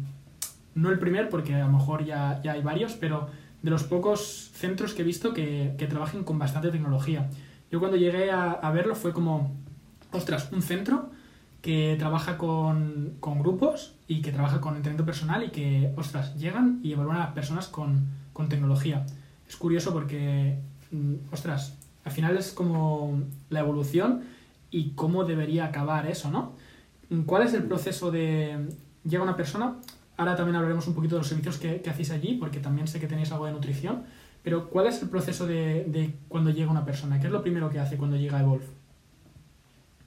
no 0.74 0.90
el 0.90 0.98
primer 0.98 1.28
porque 1.28 1.54
a 1.54 1.66
lo 1.66 1.72
mejor 1.72 2.04
ya, 2.04 2.40
ya 2.42 2.52
hay 2.52 2.62
varios, 2.62 2.94
pero 2.94 3.28
de 3.62 3.70
los 3.70 3.84
pocos 3.84 4.50
centros 4.54 4.92
que 4.92 5.02
he 5.02 5.04
visto 5.04 5.32
que, 5.32 5.74
que 5.78 5.86
trabajen 5.86 6.24
con 6.24 6.38
bastante 6.38 6.70
tecnología. 6.70 7.30
Yo 7.70 7.78
cuando 7.78 7.96
llegué 7.96 8.30
a, 8.30 8.50
a, 8.52 8.70
verlo 8.72 8.94
fue 8.94 9.12
como, 9.12 9.54
ostras, 10.10 10.50
un 10.52 10.62
centro 10.62 11.10
que 11.62 11.94
trabaja 11.96 12.36
con, 12.38 13.14
con, 13.20 13.38
grupos 13.38 13.94
y 14.08 14.20
que 14.20 14.32
trabaja 14.32 14.60
con 14.60 14.74
entrenamiento 14.74 15.06
personal 15.06 15.44
y 15.44 15.50
que, 15.50 15.92
ostras, 15.96 16.34
llegan 16.36 16.80
y 16.82 16.92
evalúan 16.92 17.18
a 17.18 17.20
las 17.20 17.32
personas 17.34 17.68
con, 17.68 18.08
con 18.32 18.48
tecnología. 18.48 19.06
Es 19.48 19.56
curioso 19.56 19.92
porque, 19.92 20.58
mm, 20.90 21.32
ostras, 21.32 21.78
al 22.04 22.10
final 22.10 22.36
es 22.36 22.50
como 22.50 23.22
la 23.48 23.60
evolución 23.60 24.22
y 24.72 24.90
cómo 24.96 25.24
debería 25.24 25.66
acabar 25.66 26.06
eso, 26.06 26.30
¿no? 26.30 26.56
¿Cuál 27.26 27.44
es 27.44 27.54
el 27.54 27.62
proceso 27.64 28.10
de... 28.10 28.68
Llega 29.04 29.22
una 29.22 29.36
persona, 29.36 29.76
Ahora 30.16 30.36
también 30.36 30.56
hablaremos 30.56 30.86
un 30.86 30.94
poquito 30.94 31.16
de 31.16 31.20
los 31.20 31.28
servicios 31.28 31.58
que, 31.58 31.80
que 31.80 31.90
hacéis 31.90 32.10
allí, 32.10 32.34
porque 32.34 32.60
también 32.60 32.86
sé 32.86 33.00
que 33.00 33.06
tenéis 33.06 33.32
algo 33.32 33.46
de 33.46 33.52
nutrición. 33.52 34.04
Pero, 34.42 34.68
¿cuál 34.68 34.86
es 34.86 35.00
el 35.02 35.08
proceso 35.08 35.46
de, 35.46 35.84
de, 35.86 36.10
cuando 36.28 36.50
llega 36.50 36.70
una 36.70 36.84
persona? 36.84 37.18
¿Qué 37.18 37.26
es 37.26 37.32
lo 37.32 37.42
primero 37.42 37.70
que 37.70 37.78
hace 37.78 37.96
cuando 37.96 38.16
llega 38.16 38.40
Evolve? 38.40 38.64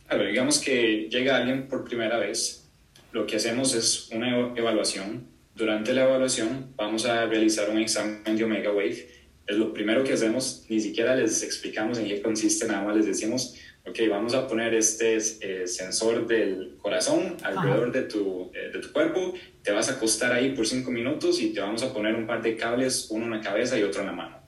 A 0.08 0.16
ver, 0.16 0.30
digamos 0.30 0.60
que 0.60 1.10
llega 1.10 1.38
alguien 1.38 1.68
por 1.68 1.84
primera 1.84 2.18
vez. 2.18 2.68
Lo 3.12 3.26
que 3.26 3.38
hacemos 3.38 3.74
es 3.74 4.10
una 4.14 4.54
evaluación. 4.56 5.26
Durante 5.56 5.94
la 5.94 6.04
evaluación 6.04 6.68
vamos 6.76 7.06
a 7.06 7.26
realizar 7.26 7.70
un 7.70 7.80
examen 7.80 8.24
de 8.24 8.44
Omega 8.44 8.72
Wave. 8.72 9.08
Es 9.48 9.58
lo 9.58 9.74
primero 9.74 10.04
que 10.04 10.14
hacemos. 10.14 10.66
Ni 10.70 10.80
siquiera 10.80 11.16
les 11.16 11.42
explicamos 11.42 11.98
en 11.98 12.08
qué 12.08 12.22
consiste, 12.22 12.68
nada 12.68 12.84
más 12.84 12.96
les 12.96 13.06
decimos, 13.06 13.56
ok, 13.88 14.00
vamos 14.10 14.34
a 14.34 14.48
poner 14.48 14.74
este 14.74 15.18
eh, 15.18 15.68
sensor 15.68 16.26
del 16.26 16.76
corazón 16.82 17.38
alrededor 17.44 17.92
de 17.92 18.04
tu, 18.04 18.52
eh, 18.54 18.72
de 18.74 18.80
tu, 18.80 18.92
cuerpo, 18.92 19.34
te 19.62 19.72
vas 19.72 19.90
a 19.90 19.94
acostar 19.94 20.34
ahí 20.34 20.54
por 20.54 20.66
cinco 20.66 20.92
minutos 20.92 21.40
y 21.42 21.54
te 21.54 21.60
vamos 21.60 21.84
a 21.84 21.94
poner 21.94 22.16
un 22.16 22.26
par 22.26 22.42
de 22.42 22.56
cables, 22.56 23.08
uno 23.10 23.26
en 23.26 23.32
la 23.32 23.42
cabeza 23.42 23.78
y 23.78 23.84
otro 23.84 24.02
en 24.02 24.08
la 24.08 24.14
mano. 24.14 24.40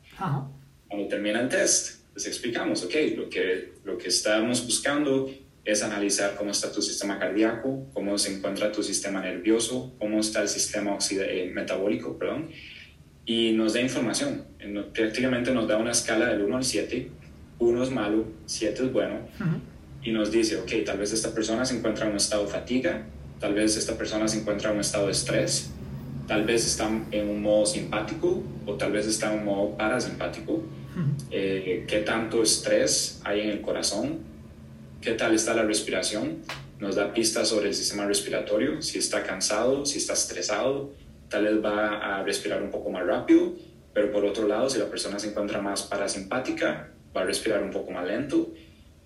Cuando 0.88 1.08
termina 1.08 1.42
el 1.42 1.50
test, 1.50 2.02
les 2.16 2.26
explicamos, 2.26 2.84
ok, 2.84 2.94
lo 3.16 3.30
que, 3.30 3.74
lo 3.84 3.98
que 3.98 4.08
estamos 4.08 4.66
buscando 4.66 5.30
es 5.64 5.84
analizar 5.84 6.36
cómo 6.36 6.52
está 6.52 6.72
tu 6.72 6.82
sistema 6.82 7.20
cardíaco, 7.20 7.88
cómo 7.94 8.18
se 8.18 8.36
encuentra 8.36 8.72
tu 8.72 8.82
sistema 8.82 9.22
nervioso, 9.22 9.94
cómo 10.00 10.20
está 10.20 10.42
el 10.42 10.50
sistema 10.50 10.98
eh, 11.12 11.52
metabólico, 11.54 12.18
perdón, 12.18 12.50
y 13.26 13.52
nos 13.52 13.74
da 13.74 13.82
información. 13.82 14.46
Prácticamente 14.94 15.52
nos 15.52 15.68
da 15.68 15.78
una 15.78 15.92
escala 15.92 16.30
del 16.30 16.42
1 16.42 16.58
al 16.58 16.64
7 16.64 17.12
uno 17.60 17.84
es 17.84 17.92
malo, 17.92 18.26
siete 18.46 18.84
es 18.86 18.94
bueno, 18.94 19.20
y 20.04 20.12
nos 20.12 20.32
dice, 20.32 20.58
ok, 20.58 20.72
tal 20.86 20.98
vez 21.00 21.12
esta 21.14 21.34
persona 21.34 21.66
se 21.66 21.78
encuentra 21.78 22.06
en 22.06 22.12
un 22.12 22.18
estado 22.18 22.46
de 22.46 22.52
fatiga, 22.52 23.06
tal 23.40 23.54
vez 23.54 23.78
esta 23.78 23.98
persona 23.98 24.28
se 24.28 24.40
encuentra 24.40 24.70
en 24.70 24.76
un 24.76 24.82
estado 24.82 25.08
de 25.08 25.12
estrés, 25.12 25.72
tal 26.28 26.44
vez 26.44 26.66
está 26.66 26.90
en 27.12 27.30
un 27.30 27.42
modo 27.42 27.66
simpático 27.66 28.44
o 28.66 28.74
tal 28.74 28.92
vez 28.92 29.08
está 29.08 29.34
en 29.34 29.40
un 29.40 29.46
modo 29.46 29.78
parasimpático, 29.78 30.64
eh, 31.32 31.86
qué 31.88 32.00
tanto 32.00 32.42
estrés 32.42 33.22
hay 33.24 33.42
en 33.42 33.50
el 33.50 33.62
corazón, 33.62 34.20
qué 35.02 35.14
tal 35.14 35.34
está 35.34 35.54
la 35.54 35.64
respiración, 35.64 36.38
nos 36.80 36.96
da 36.96 37.14
pistas 37.14 37.48
sobre 37.48 37.70
el 37.70 37.74
sistema 37.74 38.06
respiratorio, 38.06 38.82
si 38.82 39.00
está 39.00 39.24
cansado, 39.24 39.86
si 39.86 39.98
está 39.98 40.14
estresado, 40.14 40.94
tal 41.30 41.44
vez 41.44 41.64
va 41.64 42.18
a 42.18 42.24
respirar 42.24 42.62
un 42.62 42.72
poco 42.72 42.90
más 42.90 43.06
rápido, 43.06 43.54
pero 43.94 44.12
por 44.12 44.26
otro 44.26 44.48
lado, 44.48 44.70
si 44.70 44.78
la 44.80 44.90
persona 44.90 45.18
se 45.18 45.30
encuentra 45.30 45.62
más 45.62 45.84
parasimpática, 45.84 46.92
va 47.16 47.22
a 47.22 47.26
respirar 47.26 47.64
un 47.64 47.72
poco 47.72 47.92
más 47.92 48.06
lento, 48.06 48.54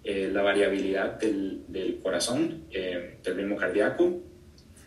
eh, 0.04 0.30
la 0.34 0.42
variabilidad 0.42 1.20
del, 1.20 1.64
del 1.68 2.00
corazón, 2.00 2.64
eh, 2.72 3.18
del 3.24 3.36
ritmo 3.36 3.56
cardíaco. 3.56 4.22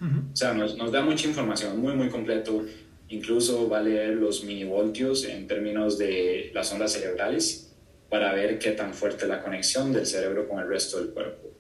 O 0.01 0.37
sea, 0.37 0.53
nos, 0.53 0.77
nos, 0.77 0.93
da 0.93 1.01
mucha 1.03 1.27
información, 1.27 1.81
muy, 1.81 1.95
muy 1.95 2.11
completo. 2.11 2.67
Incluso 3.09 3.71
va 3.71 3.79
a 3.79 3.83
leer 3.83 4.17
los 4.17 4.45
minivoltios 4.45 5.25
en 5.25 5.47
términos 5.47 5.97
de 5.97 6.51
las 6.53 6.71
ondas 6.73 6.93
cerebrales 6.93 7.75
para 8.11 8.35
ver 8.35 8.59
qué 8.59 8.73
tan 8.73 8.93
fuerte 8.93 9.27
la 9.27 9.43
conexión 9.43 9.93
del 9.93 10.05
cerebro 10.05 10.47
con 10.47 10.61
el 10.61 10.69
resto 10.69 10.99
del 10.99 11.11
cuerpo. 11.11 11.51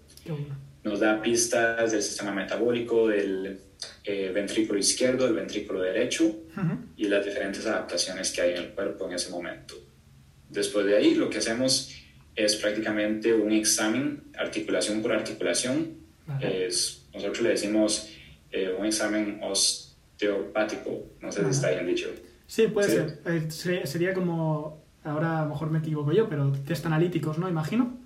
Nos 0.82 1.00
da 1.00 1.23
pistas 1.23 1.92
del 1.92 2.02
sistema 2.02 2.32
metabólico, 2.32 3.08
del 3.08 3.58
eh, 4.04 4.30
ventrículo 4.34 4.78
izquierdo, 4.78 5.25
del 5.25 5.34
ventrículo 5.34 5.80
derecho 5.80 6.25
y 6.96 7.08
las 7.08 7.25
diferentes 7.25 7.64
adaptaciones 7.66 8.30
que 8.30 8.42
hay 8.42 8.50
en 8.52 8.58
el 8.58 8.68
cuerpo 8.70 9.06
en 9.06 9.14
ese 9.14 9.30
momento. 9.30 9.75
Después 10.48 10.86
de 10.86 10.96
ahí, 10.96 11.14
lo 11.14 11.30
que 11.30 11.38
hacemos 11.38 11.94
es 12.36 12.56
prácticamente 12.56 13.32
un 13.32 13.52
examen, 13.52 14.22
articulación 14.38 15.02
por 15.02 15.12
articulación. 15.12 16.04
Es, 16.40 17.06
nosotros 17.12 17.42
le 17.42 17.50
decimos 17.50 18.10
eh, 18.50 18.74
un 18.78 18.86
examen 18.86 19.40
osteopático, 19.42 21.04
no 21.20 21.30
sé 21.30 21.44
si 21.44 21.50
está 21.50 21.70
bien 21.70 21.86
dicho. 21.86 22.08
Sí, 22.46 22.68
puede 22.68 22.88
ser. 22.88 23.20
Eh, 23.26 23.48
sería 23.86 24.14
como, 24.14 24.82
ahora 25.04 25.40
a 25.40 25.42
lo 25.44 25.50
mejor 25.50 25.70
me 25.70 25.78
equivoco 25.78 26.12
yo, 26.12 26.28
pero 26.28 26.52
test 26.66 26.86
analíticos, 26.86 27.38
¿no? 27.38 27.48
Imagino, 27.48 27.98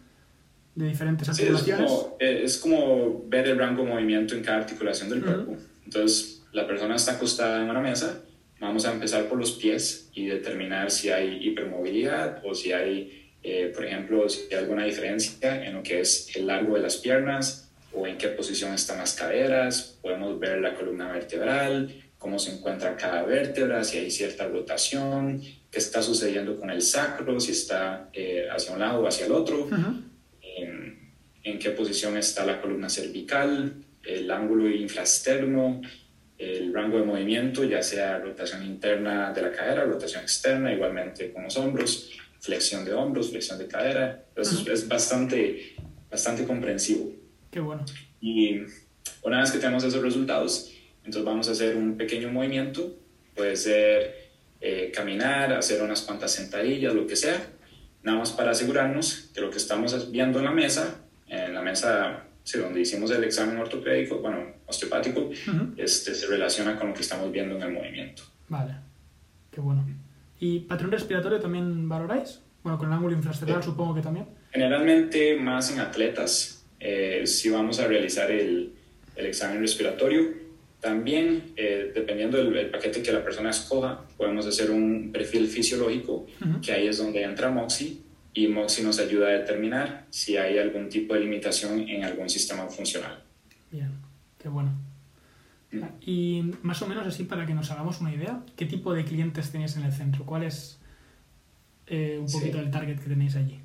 de 0.74 0.86
diferentes 0.86 1.28
articulaciones. 1.28 1.90
Sí, 1.90 1.96
eh, 2.20 2.40
es, 2.44 2.58
como, 2.58 3.24
ver 3.28 3.48
el 3.48 3.58
rango 3.58 3.84
de 3.84 3.90
movimiento 3.90 4.34
en 4.34 4.42
cada 4.42 4.58
articulación 4.58 5.08
del 5.10 5.22
cuerpo. 5.22 5.56
Entonces, 5.84 6.42
la 6.52 6.66
persona 6.66 6.96
está 6.96 7.12
acostada 7.12 7.62
en 7.62 7.70
una 7.70 7.80
mesa 7.80 8.22
Vamos 8.60 8.86
a 8.86 8.92
empezar 8.92 9.28
por 9.28 9.38
los 9.38 9.52
pies 9.52 10.10
y 10.14 10.26
determinar 10.26 10.90
si 10.90 11.10
hay 11.10 11.38
hipermovilidad 11.46 12.42
o 12.44 12.54
si 12.54 12.72
hay, 12.72 13.30
eh, 13.42 13.70
por 13.74 13.84
ejemplo, 13.84 14.28
si 14.28 14.52
hay 14.52 14.58
alguna 14.60 14.84
diferencia 14.84 15.64
en 15.64 15.74
lo 15.74 15.82
que 15.82 16.00
es 16.00 16.34
el 16.36 16.46
largo 16.48 16.74
de 16.74 16.80
las 16.80 16.96
piernas 16.96 17.70
o 17.92 18.06
en 18.06 18.18
qué 18.18 18.28
posición 18.28 18.74
están 18.74 18.98
las 18.98 19.14
caderas. 19.14 19.98
Podemos 20.02 20.38
ver 20.40 20.60
la 20.60 20.74
columna 20.74 21.12
vertebral, 21.12 21.94
cómo 22.18 22.38
se 22.38 22.52
encuentra 22.52 22.96
cada 22.96 23.22
vértebra, 23.22 23.84
si 23.84 23.98
hay 23.98 24.10
cierta 24.10 24.48
rotación, 24.48 25.40
qué 25.70 25.78
está 25.78 26.02
sucediendo 26.02 26.58
con 26.58 26.70
el 26.70 26.82
sacro, 26.82 27.38
si 27.38 27.52
está 27.52 28.10
eh, 28.12 28.48
hacia 28.50 28.72
un 28.72 28.80
lado 28.80 29.00
o 29.02 29.06
hacia 29.06 29.26
el 29.26 29.32
otro, 29.32 29.68
en, 30.42 31.58
qué 31.58 31.70
posición 31.70 32.16
está 32.16 32.44
la 32.44 32.60
columna 32.60 32.88
cervical, 32.88 33.74
el 34.04 34.30
ángulo 34.30 34.70
infrasterno, 34.70 35.80
el 36.38 36.72
rango 36.72 36.98
de 36.98 37.04
movimiento, 37.04 37.64
ya 37.64 37.82
sea 37.82 38.18
rotación 38.18 38.64
interna 38.64 39.32
de 39.32 39.42
la 39.42 39.52
cadera, 39.52 39.84
rotación 39.84 40.22
externa, 40.22 40.72
igualmente 40.72 41.32
con 41.32 41.42
los 41.42 41.56
hombros, 41.56 42.12
flexión 42.40 42.84
de 42.84 42.92
hombros, 42.92 43.30
flexión 43.30 43.58
de 43.58 43.66
cadera. 43.66 44.24
Entonces 44.28 44.66
es 44.68 44.88
bastante, 44.88 45.74
bastante 46.08 46.44
comprensivo. 46.44 47.12
Qué 47.50 47.60
bueno. 47.60 47.84
Y 48.20 48.60
una 49.22 49.40
vez 49.40 49.50
que 49.50 49.58
tenemos 49.58 49.82
esos 49.82 50.00
resultados, 50.00 50.72
entonces 50.98 51.24
vamos 51.24 51.48
a 51.48 51.52
hacer 51.52 51.76
un 51.76 51.96
pequeño 51.96 52.30
movimiento, 52.30 52.96
puede 53.34 53.56
ser 53.56 54.28
eh, 54.60 54.92
caminar, 54.94 55.52
hacer 55.52 55.82
unas 55.82 56.02
cuantas 56.02 56.30
sentadillas, 56.32 56.94
lo 56.94 57.06
que 57.06 57.16
sea, 57.16 57.50
nada 58.02 58.18
más 58.18 58.30
para 58.32 58.52
asegurarnos 58.52 59.30
que 59.34 59.40
lo 59.40 59.50
que 59.50 59.56
estamos 59.56 60.10
viendo 60.12 60.38
en 60.38 60.44
la 60.44 60.52
mesa, 60.52 61.00
en 61.26 61.52
la 61.52 61.62
mesa 61.62 62.27
sí, 62.48 62.58
donde 62.58 62.80
hicimos 62.80 63.10
el 63.10 63.24
examen 63.24 63.58
ortopédico, 63.58 64.18
bueno, 64.20 64.38
osteopático, 64.66 65.30
este, 65.76 66.14
se 66.14 66.26
relaciona 66.26 66.78
con 66.78 66.88
lo 66.88 66.94
que 66.94 67.02
estamos 67.02 67.30
viendo 67.30 67.56
en 67.56 67.62
el 67.62 67.72
movimiento. 67.72 68.22
Vale, 68.48 68.72
qué 69.50 69.60
bueno. 69.60 69.86
¿Y 70.40 70.60
patrón 70.60 70.90
respiratorio 70.90 71.40
también 71.40 71.86
valoráis? 71.88 72.40
Bueno, 72.62 72.78
con 72.78 72.88
el 72.88 72.94
ángulo 72.94 73.14
infrasternal 73.14 73.62
supongo 73.62 73.94
que 73.94 74.00
también. 74.00 74.26
Generalmente 74.50 75.36
más 75.36 75.70
en 75.72 75.80
atletas, 75.80 76.64
eh, 76.80 77.26
si 77.26 77.50
vamos 77.50 77.80
a 77.80 77.86
realizar 77.86 78.30
el, 78.30 78.72
el 79.14 79.26
examen 79.26 79.60
respiratorio, 79.60 80.48
también, 80.80 81.52
eh, 81.56 81.92
dependiendo 81.94 82.38
del, 82.38 82.70
paquete 82.70 83.02
que 83.02 83.12
la 83.12 83.22
persona 83.22 83.50
escoja, 83.50 84.06
podemos 84.16 84.46
hacer 84.46 84.70
un 84.70 85.10
perfil 85.12 85.48
fisiológico, 85.48 86.26
que 86.64 86.72
ahí 86.72 86.86
es 86.86 86.96
donde 86.96 87.22
entra 87.22 87.50
Moxi, 87.50 88.04
y 88.38 88.46
Moxi 88.46 88.82
nos 88.82 89.00
ayuda 89.00 89.26
a 89.26 89.30
determinar 89.30 90.06
si 90.10 90.36
hay 90.36 90.58
algún 90.58 90.88
tipo 90.88 91.14
de 91.14 91.20
limitación 91.20 91.88
en 91.88 92.04
algún 92.04 92.30
sistema 92.30 92.68
funcional. 92.68 93.20
Bien, 93.72 93.90
qué 94.38 94.48
bueno. 94.48 94.72
Mm. 95.72 95.82
Y 96.02 96.52
más 96.62 96.80
o 96.82 96.86
menos 96.86 97.04
así, 97.04 97.24
para 97.24 97.44
que 97.44 97.52
nos 97.52 97.68
hagamos 97.72 98.00
una 98.00 98.14
idea, 98.14 98.44
¿qué 98.54 98.64
tipo 98.64 98.94
de 98.94 99.04
clientes 99.04 99.50
tenéis 99.50 99.76
en 99.76 99.82
el 99.82 99.92
centro? 99.92 100.24
¿Cuál 100.24 100.44
es 100.44 100.78
eh, 101.88 102.18
un 102.20 102.30
poquito 102.30 102.60
el 102.60 102.70
target 102.70 103.00
que 103.00 103.08
tenéis 103.08 103.34
allí? 103.34 103.58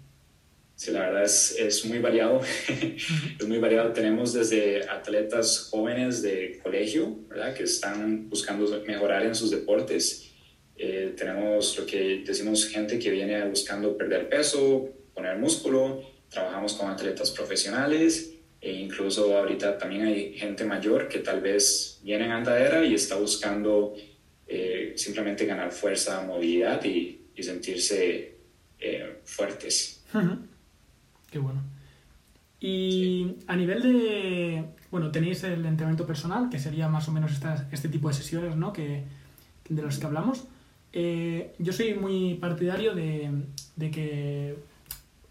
Sí, 0.76 0.92
la 0.92 1.02
verdad 1.02 1.24
es, 1.24 1.56
es 1.60 1.86
muy 1.86 2.00
variado. 2.00 2.42
es 2.68 3.48
muy 3.48 3.60
variado. 3.60 3.94
Tenemos 3.94 4.34
desde 4.34 4.90
atletas 4.90 5.70
jóvenes 5.70 6.24
de 6.24 6.60
colegio, 6.64 7.16
¿verdad? 7.30 7.54
Que 7.54 7.64
están 7.64 8.28
buscando 8.28 8.84
mejorar 8.88 9.24
en 9.24 9.36
sus 9.36 9.52
deportes. 9.52 10.33
Eh, 10.78 11.14
tenemos 11.18 11.78
lo 11.78 11.86
que 11.86 12.24
decimos 12.26 12.68
gente 12.68 12.98
que 13.00 13.12
viene 13.12 13.48
buscando 13.48 13.98
perder 13.98 14.30
peso, 14.30 14.90
poner 15.14 15.38
músculo. 15.38 16.02
Trabajamos 16.30 16.74
con 16.74 16.90
atletas 16.90 17.32
profesionales 17.32 18.34
e 18.60 18.72
incluso 18.74 19.38
ahorita 19.38 19.78
también 19.78 20.06
hay 20.06 20.34
gente 20.34 20.64
mayor 20.66 21.08
que 21.08 21.20
tal 21.20 21.42
vez 21.42 22.00
viene 22.04 22.26
en 22.26 22.32
andadera 22.32 22.84
y 22.84 22.94
está 22.94 23.18
buscando 23.18 23.94
eh, 24.48 24.94
simplemente 24.96 25.46
ganar 25.46 25.72
fuerza, 25.72 26.24
movilidad 26.24 26.84
y, 26.86 27.28
y 27.36 27.44
sentirse 27.44 28.36
eh, 28.80 29.20
fuertes. 29.24 30.04
Qué 31.30 31.40
bueno. 31.40 31.64
Y 32.60 33.36
a 33.48 33.56
nivel 33.56 33.82
de, 33.82 34.64
bueno, 34.90 35.12
tenéis 35.12 35.44
el 35.44 35.66
entrenamiento 35.66 36.08
personal, 36.08 36.50
que 36.50 36.60
sería 36.60 36.88
más 36.88 37.08
o 37.10 37.12
menos 37.12 37.32
este 37.72 37.90
tipo 37.90 38.08
de 38.08 38.14
sesiones, 38.14 38.56
¿no? 38.56 38.72
Que, 38.72 39.04
de 39.68 39.82
las 39.82 39.98
que 39.98 40.06
hablamos. 40.06 40.46
Eh, 40.94 41.54
yo 41.58 41.74
soy 41.74 41.96
muy 41.96 42.36
partidario 42.36 42.94
de, 42.94 43.32
que 43.92 44.56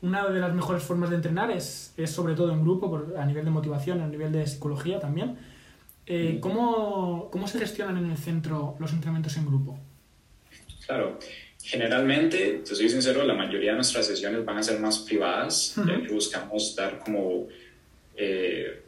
una 0.01 0.29
de 0.29 0.41
las 0.41 0.53
mejores 0.55 0.83
formas 0.83 1.11
de 1.11 1.17
entrenar 1.17 1.51
es, 1.51 1.95
es 1.97 2.11
sobre 2.11 2.35
todo 2.35 2.53
en 2.53 2.63
grupo, 2.63 3.07
a 3.17 3.25
nivel 3.25 3.45
de 3.45 3.51
motivación, 3.51 4.01
a 4.01 4.09
nivel 4.09 4.33
de 4.33 4.47
psicología 4.47 4.99
también. 4.99 5.39
Eh, 6.07 6.39
¿cómo, 6.41 7.31
¿Cómo 7.31 7.47
se 7.47 7.61
gestionan 7.61 7.97
en 7.97 8.11
el 8.11 8.19
centro 8.19 8.77
los 8.81 8.93
entrenamientos 8.93 9.37
en 9.37 9.47
grupo? 9.47 9.79
Claro, 10.85 11.19
Generalmente, 11.65 12.63
te 12.67 12.75
soy 12.75 12.89
sincero, 12.89 13.25
la 13.25 13.35
mayoría 13.35 13.71
de 13.71 13.77
nuestras 13.77 14.07
sesiones 14.07 14.45
van 14.45 14.59
a 14.59 14.63
ser 14.63 14.81
más 14.81 14.99
privadas, 14.99 15.77
buscamos 16.11 16.75
dar 16.75 16.99
como, 16.99 17.47
eh, 18.17 18.83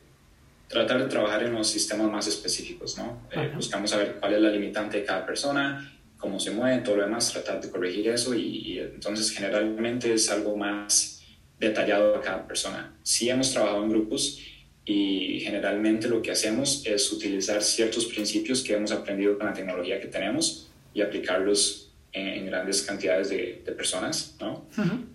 tratar 0.67 1.03
de 1.03 1.09
trabajar 1.09 1.45
en 1.45 1.55
los 1.55 1.69
sistemas 1.69 2.11
más 2.11 2.27
específicos, 2.27 2.99
¿no? 2.99 3.29
Eh, 3.31 3.53
buscamos 3.55 3.91
saber 3.91 4.17
cuál 4.19 4.35
es 4.35 4.41
la 4.41 4.51
limitante 4.51 4.99
de 4.99 5.05
cada 5.05 5.25
persona, 5.25 5.94
cómo 6.25 6.41
se 6.41 6.51
mueve, 6.51 6.83
todo 6.83 6.97
lo 6.97 7.03
demás, 7.03 7.31
tratar 7.31 7.61
de 7.61 7.71
corregir 7.71 8.09
eso 8.09 8.35
y, 8.35 8.79
entonces 8.79 9.31
generalmente 9.31 10.13
es 10.13 10.31
algo 10.31 10.57
más 10.57 11.23
detallado 11.61 12.17
a 12.17 12.21
cada 12.23 12.47
persona. 12.47 12.97
Sí 13.03 13.29
hemos 13.29 13.53
trabajado 13.53 13.85
en 13.85 13.91
grupos 13.91 14.41
y 14.87 15.41
generalmente 15.41 16.09
lo 16.09 16.23
que 16.23 16.31
hacemos 16.31 16.83
es 16.87 17.13
utilizar 17.13 17.63
ciertos 17.63 18.07
principios 18.07 18.63
que 18.63 18.73
hemos 18.73 18.91
aprendido 18.91 19.37
con 19.37 19.47
la 19.47 19.53
tecnología 19.53 20.01
que 20.01 20.09
tenemos 20.09 20.71
y 20.95 21.03
aplicarlos 21.03 21.93
en, 22.13 22.47
grandes 22.47 22.83
cantidades 22.83 23.29
de, 23.29 23.63
personas, 23.77 24.37
¿no? 24.41 24.67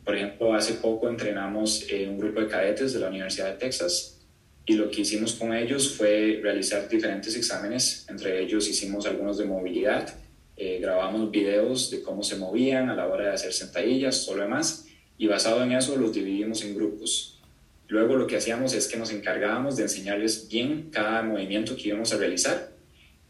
Por 0.03 0.15
ejemplo, 0.15 0.53
hace 0.53 0.75
poco 0.75 1.09
entrenamos 1.09 1.87
un 2.07 2.19
grupo 2.19 2.41
de 2.41 2.47
cadetes 2.47 2.93
de 2.93 2.99
la 2.99 3.07
Universidad 3.07 3.51
de 3.51 3.57
Texas 3.57 4.19
y 4.65 4.73
lo 4.73 4.91
que 4.91 5.01
hicimos 5.01 5.33
con 5.33 5.53
ellos 5.55 5.95
fue 5.95 6.39
realizar 6.43 6.87
diferentes 6.87 7.35
exámenes, 7.35 8.05
entre 8.09 8.43
ellos 8.43 8.67
hicimos 8.67 9.07
algunos 9.07 9.39
de 9.39 9.45
movilidad, 9.45 10.13
eh, 10.61 10.79
grabamos 10.81 11.31
videos 11.31 11.89
de 11.89 12.01
cómo 12.01 12.21
se 12.21 12.35
movían 12.35 12.89
a 12.89 12.95
la 12.95 13.07
hora 13.07 13.27
de 13.27 13.33
hacer 13.33 13.53
sentadillas, 13.53 14.25
todo 14.25 14.35
lo 14.35 14.43
demás, 14.43 14.87
y 15.17 15.25
basado 15.25 15.63
en 15.63 15.71
eso 15.71 15.95
los 15.95 16.13
dividimos 16.13 16.65
en 16.65 16.75
grupos. 16.75 17.39
Luego 17.87 18.17
lo 18.17 18.27
que 18.27 18.35
hacíamos 18.35 18.73
es 18.73 18.89
que 18.89 18.97
nos 18.97 19.11
encargábamos 19.11 19.77
de 19.77 19.83
enseñarles 19.83 20.49
bien 20.49 20.89
cada 20.91 21.23
movimiento 21.23 21.77
que 21.77 21.87
íbamos 21.87 22.13
a 22.13 22.17
realizar 22.17 22.71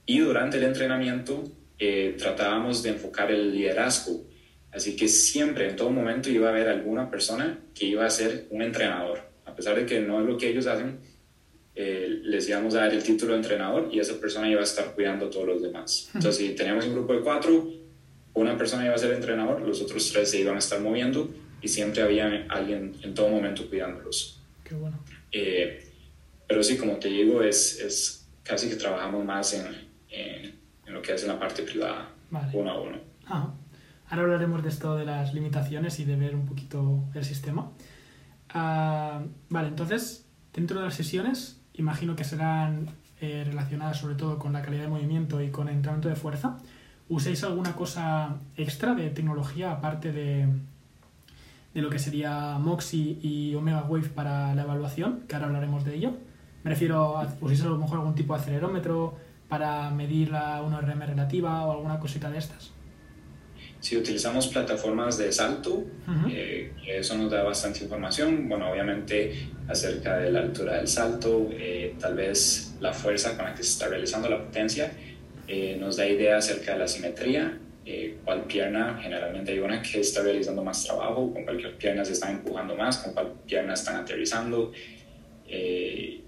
y 0.07 0.17
durante 0.17 0.57
el 0.57 0.63
entrenamiento 0.63 1.43
eh, 1.77 2.15
tratábamos 2.17 2.81
de 2.81 2.89
enfocar 2.89 3.31
el 3.31 3.53
liderazgo. 3.53 4.25
Así 4.71 4.95
que 4.95 5.07
siempre, 5.07 5.69
en 5.69 5.75
todo 5.75 5.91
momento, 5.91 6.31
iba 6.31 6.47
a 6.47 6.51
haber 6.51 6.67
alguna 6.67 7.11
persona 7.11 7.59
que 7.75 7.85
iba 7.85 8.07
a 8.07 8.09
ser 8.09 8.47
un 8.49 8.63
entrenador. 8.63 9.21
A 9.45 9.55
pesar 9.55 9.75
de 9.75 9.85
que 9.85 9.99
no 9.99 10.19
es 10.19 10.25
lo 10.25 10.35
que 10.35 10.49
ellos 10.49 10.65
hacen, 10.65 10.99
eh, 11.75 12.19
les 12.23 12.47
íbamos 12.49 12.75
a 12.75 12.79
dar 12.79 12.93
el 12.93 13.03
título 13.03 13.33
de 13.33 13.39
entrenador 13.39 13.89
y 13.91 13.99
esa 13.99 14.19
persona 14.19 14.49
iba 14.49 14.61
a 14.61 14.63
estar 14.63 14.93
cuidando 14.93 15.27
a 15.27 15.29
todos 15.29 15.47
los 15.47 15.61
demás. 15.61 16.09
Entonces, 16.13 16.37
si 16.37 16.55
teníamos 16.55 16.85
un 16.85 16.93
grupo 16.93 17.13
de 17.13 17.21
cuatro, 17.21 17.67
una 18.33 18.57
persona 18.57 18.85
iba 18.85 18.95
a 18.95 18.97
ser 18.97 19.13
entrenador, 19.13 19.61
los 19.61 19.81
otros 19.81 20.11
tres 20.11 20.29
se 20.29 20.39
iban 20.39 20.55
a 20.55 20.59
estar 20.59 20.79
moviendo 20.81 21.29
y 21.61 21.67
siempre 21.67 22.01
había 22.01 22.45
alguien 22.49 22.95
en 23.03 23.13
todo 23.13 23.29
momento 23.29 23.67
cuidándolos. 23.67 24.41
Qué 24.63 24.75
bueno. 24.75 25.03
Eh, 25.31 25.85
pero 26.47 26.63
sí, 26.63 26.77
como 26.77 26.97
te 26.97 27.09
digo, 27.09 27.43
es, 27.43 27.79
es 27.79 28.27
casi 28.43 28.69
que 28.69 28.75
trabajamos 28.75 29.23
más 29.23 29.53
en, 29.53 29.89
en 30.09 30.59
en 30.89 30.95
lo 30.95 31.01
que 31.01 31.13
es 31.13 31.21
en 31.21 31.29
la 31.29 31.39
parte 31.39 31.63
privada, 31.63 32.09
uno 32.51 32.71
a 32.71 32.81
uno. 32.81 32.97
Ahora 33.27 34.23
hablaremos 34.23 34.63
de 34.63 34.69
esto 34.69 34.95
de 34.95 35.05
las 35.05 35.35
limitaciones 35.35 35.99
y 35.99 36.05
de 36.05 36.15
ver 36.15 36.35
un 36.35 36.47
poquito 36.47 37.03
el 37.13 37.23
sistema. 37.23 37.71
Ah, 38.49 39.23
vale, 39.49 39.67
entonces, 39.67 40.27
dentro 40.51 40.79
de 40.79 40.85
las 40.85 40.95
sesiones, 40.95 41.58
imagino 41.81 42.15
que 42.15 42.23
serán 42.23 42.87
eh, 43.21 43.43
relacionadas 43.45 43.97
sobre 43.97 44.15
todo 44.15 44.39
con 44.39 44.53
la 44.53 44.61
calidad 44.61 44.83
de 44.83 44.89
movimiento 44.89 45.41
y 45.41 45.49
con 45.49 45.67
el 45.67 45.75
entrenamiento 45.75 46.09
de 46.09 46.15
fuerza. 46.15 46.57
¿Usáis 47.09 47.43
alguna 47.43 47.75
cosa 47.75 48.35
extra 48.55 48.93
de 48.93 49.09
tecnología 49.09 49.71
aparte 49.71 50.11
de, 50.11 50.47
de 51.73 51.81
lo 51.81 51.89
que 51.89 51.99
sería 51.99 52.57
Moxie 52.59 53.17
y 53.21 53.55
Omega 53.55 53.83
Wave 53.83 54.09
para 54.09 54.53
la 54.53 54.61
evaluación? 54.61 55.21
Que 55.27 55.35
ahora 55.35 55.47
hablaremos 55.47 55.83
de 55.85 55.95
ello. 55.95 56.13
Me 56.63 56.69
refiero 56.69 57.17
a, 57.17 57.27
¿usáis 57.41 57.61
a 57.63 57.69
lo 57.69 57.77
mejor 57.77 57.99
algún 57.99 58.15
tipo 58.15 58.33
de 58.33 58.41
acelerómetro, 58.41 59.17
para 59.49 59.89
medir 59.89 60.29
la 60.29 60.61
1RM 60.61 61.07
relativa 61.07 61.65
o 61.65 61.71
alguna 61.71 61.99
cosita 61.99 62.29
de 62.29 62.37
estas? 62.37 62.71
Si 63.79 63.95
utilizamos 63.95 64.47
plataformas 64.47 65.17
de 65.17 65.31
salto, 65.31 65.85
eh, 66.29 66.71
eso 66.85 67.17
nos 67.17 67.31
da 67.31 67.43
bastante 67.43 67.83
información. 67.83 68.49
Bueno, 68.49 68.69
obviamente 68.69 69.47
acerca 69.69 70.17
de 70.17 70.31
la 70.31 70.41
altura 70.41 70.77
del 70.77 70.87
salto, 70.87 71.47
eh, 71.53 71.95
tal 71.97 72.15
vez 72.15 72.75
la 72.81 72.91
fuerza 72.91 73.37
con 73.37 73.45
la 73.45 73.53
que 73.53 73.63
se 73.63 73.69
está 73.69 73.87
realizando 73.87 74.27
la 74.27 74.43
potencia, 74.43 74.91
eh, 75.47 75.77
nos 75.79 75.95
da 75.95 76.05
idea 76.07 76.37
acerca 76.37 76.73
de 76.73 76.79
la 76.79 76.87
simetría, 76.87 77.57
cuál 78.23 78.43
pierna, 78.43 78.99
generalmente 79.01 79.51
hay 79.51 79.57
una 79.57 79.81
que 79.81 80.01
está 80.01 80.21
realizando 80.21 80.63
más 80.63 80.83
trabajo, 80.85 81.33
con 81.33 81.43
cuál 81.43 81.57
pierna 81.79 82.05
se 82.05 82.13
está 82.13 82.29
empujando 82.29 82.75
más, 82.75 82.99
con 82.99 83.13
cuál 83.13 83.33
pierna 83.47 83.73
están 83.73 83.95
aterrizando. 83.95 84.71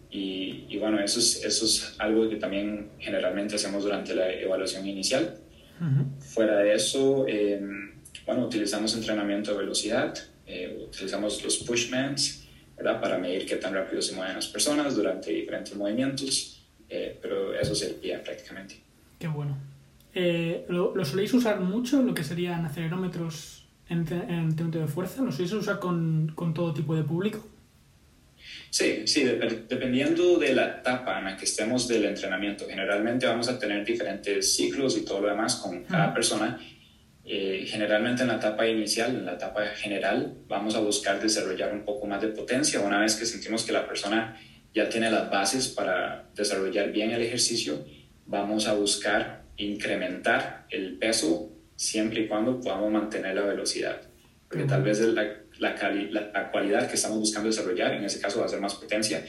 Y, 0.10 0.76
bueno, 0.80 1.00
eso 1.00 1.20
es, 1.20 1.46
eso 1.46 1.66
es 1.66 1.96
algo 2.00 2.28
que 2.28 2.38
también 2.38 2.90
generalmente 2.98 3.56
hacemos 3.58 3.84
durante 3.84 4.16
la 4.16 4.34
evaluación 4.34 4.88
inicial. 4.88 5.38
Fuera 6.20 6.58
de 6.60 6.76
eso, 6.76 7.26
em, 7.28 7.92
bueno, 8.26 8.46
utilizamos 8.46 8.94
entrenamiento 8.96 9.52
de 9.52 9.58
velocidad, 9.58 10.14
eh, 10.46 10.86
utilizamos 10.88 11.44
los 11.44 11.58
pushmans, 11.58 12.48
¿verdad? 12.78 13.02
Para 13.02 13.18
medir 13.18 13.46
qué 13.46 13.56
tan 13.56 13.74
rápido 13.74 14.02
se 14.02 14.16
mueven 14.16 14.36
las 14.36 14.48
personas 14.48 14.96
durante 14.96 15.32
diferentes 15.32 15.76
movimientos, 15.76 16.64
eh, 16.88 17.18
pero 17.22 17.54
eso 17.54 17.74
sería 17.74 18.24
prácticamente. 18.24 18.76
Qué 19.18 19.28
bueno. 19.28 19.58
Eh, 20.14 20.66
¿lo, 20.70 20.96
¿lo, 20.96 21.06
soléis 21.06 21.34
usar 21.34 21.60
mucho, 21.62 22.02
lo 22.02 22.14
que 22.14 22.24
serían 22.24 22.66
acelerómetros 22.66 23.66
en, 23.90 24.00
en 24.00 24.30
entrenamiento 24.30 24.80
de 24.80 24.88
fuerza? 24.88 25.24
¿Lo 25.24 25.32
soléis 25.32 25.54
usar 25.54 25.80
con, 25.80 26.32
con 26.36 26.54
todo 26.54 26.74
tipo 26.74 26.96
de 26.96 27.04
público? 27.04 27.44
Sí, 28.72 29.06
sí, 29.06 29.26
dependiendo 29.26 30.40
de 30.40 30.54
la 30.54 30.78
etapa 30.78 31.20
en 31.20 31.26
la 31.26 31.36
que 31.36 31.44
estemos 31.44 31.90
del 31.90 32.06
entrenamiento. 32.06 32.66
Generalmente 32.70 33.28
vamos 33.28 33.50
a 33.50 33.60
tener 33.60 33.84
diferentes 33.84 34.56
ciclos 34.56 34.98
y 34.98 35.04
todo 35.04 35.20
lo 35.20 35.28
demás 35.28 35.58
con 35.58 35.84
cada 35.84 36.14
persona. 36.14 36.58
Eh, 37.26 37.66
generalmente 37.68 38.22
en 38.22 38.30
la 38.30 38.38
etapa 38.38 38.66
inicial, 38.66 39.14
en 39.14 39.26
la 39.26 39.34
etapa 39.34 39.66
general, 39.76 40.36
vamos 40.48 40.76
a 40.76 40.80
buscar 40.80 41.22
desarrollar 41.22 41.74
un 41.74 41.84
poco 41.84 42.08
más 42.08 42.22
de 42.22 42.30
potencia. 42.30 42.80
Una 42.80 43.02
vez 43.02 43.16
que 43.16 43.26
sentimos 43.26 43.66
que 43.66 43.74
la 43.74 43.86
persona 43.86 44.40
ya 44.74 44.88
tiene 44.88 45.12
las 45.12 45.30
bases 45.30 45.68
para 45.68 46.30
desarrollar 46.34 46.94
bien 46.94 47.12
el 47.12 47.22
ejercicio, 47.22 47.86
vamos 48.26 48.70
a 48.70 48.74
buscar 48.74 49.44
incrementar 49.58 50.66
el 50.70 50.98
peso 50.98 51.52
siempre 51.76 52.22
y 52.22 52.28
cuando 52.30 52.62
podamos 52.62 52.90
mantener 52.90 53.36
la 53.36 53.42
velocidad. 53.42 54.02
Porque 54.48 54.64
tal 54.64 54.84
vez 54.84 55.02
la, 55.02 55.42
la, 55.62 55.76
la, 56.34 56.52
cualidad 56.52 56.88
que 56.88 56.96
estamos 56.96 57.20
buscando 57.20 57.48
desarrollar, 57.48 57.94
en 57.94 58.04
ese 58.04 58.20
caso 58.20 58.40
va 58.40 58.46
a 58.46 58.50
ser 58.50 58.60
más 58.60 58.76
potencia. 58.76 59.24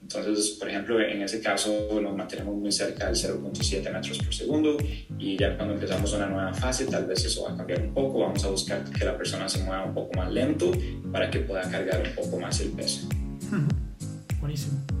Entonces, 0.00 0.50
por 0.50 0.68
ejemplo, 0.68 1.00
en 1.00 1.22
ese 1.22 1.40
caso 1.40 2.00
nos 2.00 2.14
mantenemos 2.14 2.54
muy 2.54 2.70
cerca 2.70 3.06
del 3.06 3.16
0.7 3.16 3.92
metros 3.92 4.18
por 4.18 4.32
segundo 4.32 4.76
y 5.18 5.36
ya 5.36 5.56
cuando 5.56 5.74
empezamos 5.74 6.12
una 6.12 6.26
nueva 6.26 6.54
fase, 6.54 6.86
tal 6.86 7.06
vez 7.06 7.24
eso 7.24 7.44
va 7.44 7.54
a 7.54 7.56
cambiar 7.56 7.82
un 7.82 7.92
poco. 7.92 8.20
Vamos 8.20 8.44
a 8.44 8.48
buscar 8.48 8.84
que 8.84 9.04
la 9.04 9.16
persona 9.16 9.48
se 9.48 9.64
mueva 9.64 9.84
un 9.84 9.94
poco 9.94 10.12
más 10.14 10.30
lento 10.30 10.70
para 11.10 11.30
que 11.30 11.40
pueda 11.40 11.68
cargar 11.68 12.02
un 12.06 12.14
poco 12.14 12.38
más 12.38 12.60
el 12.60 12.70
peso. 12.70 13.08
Buenísimo. 14.40 14.97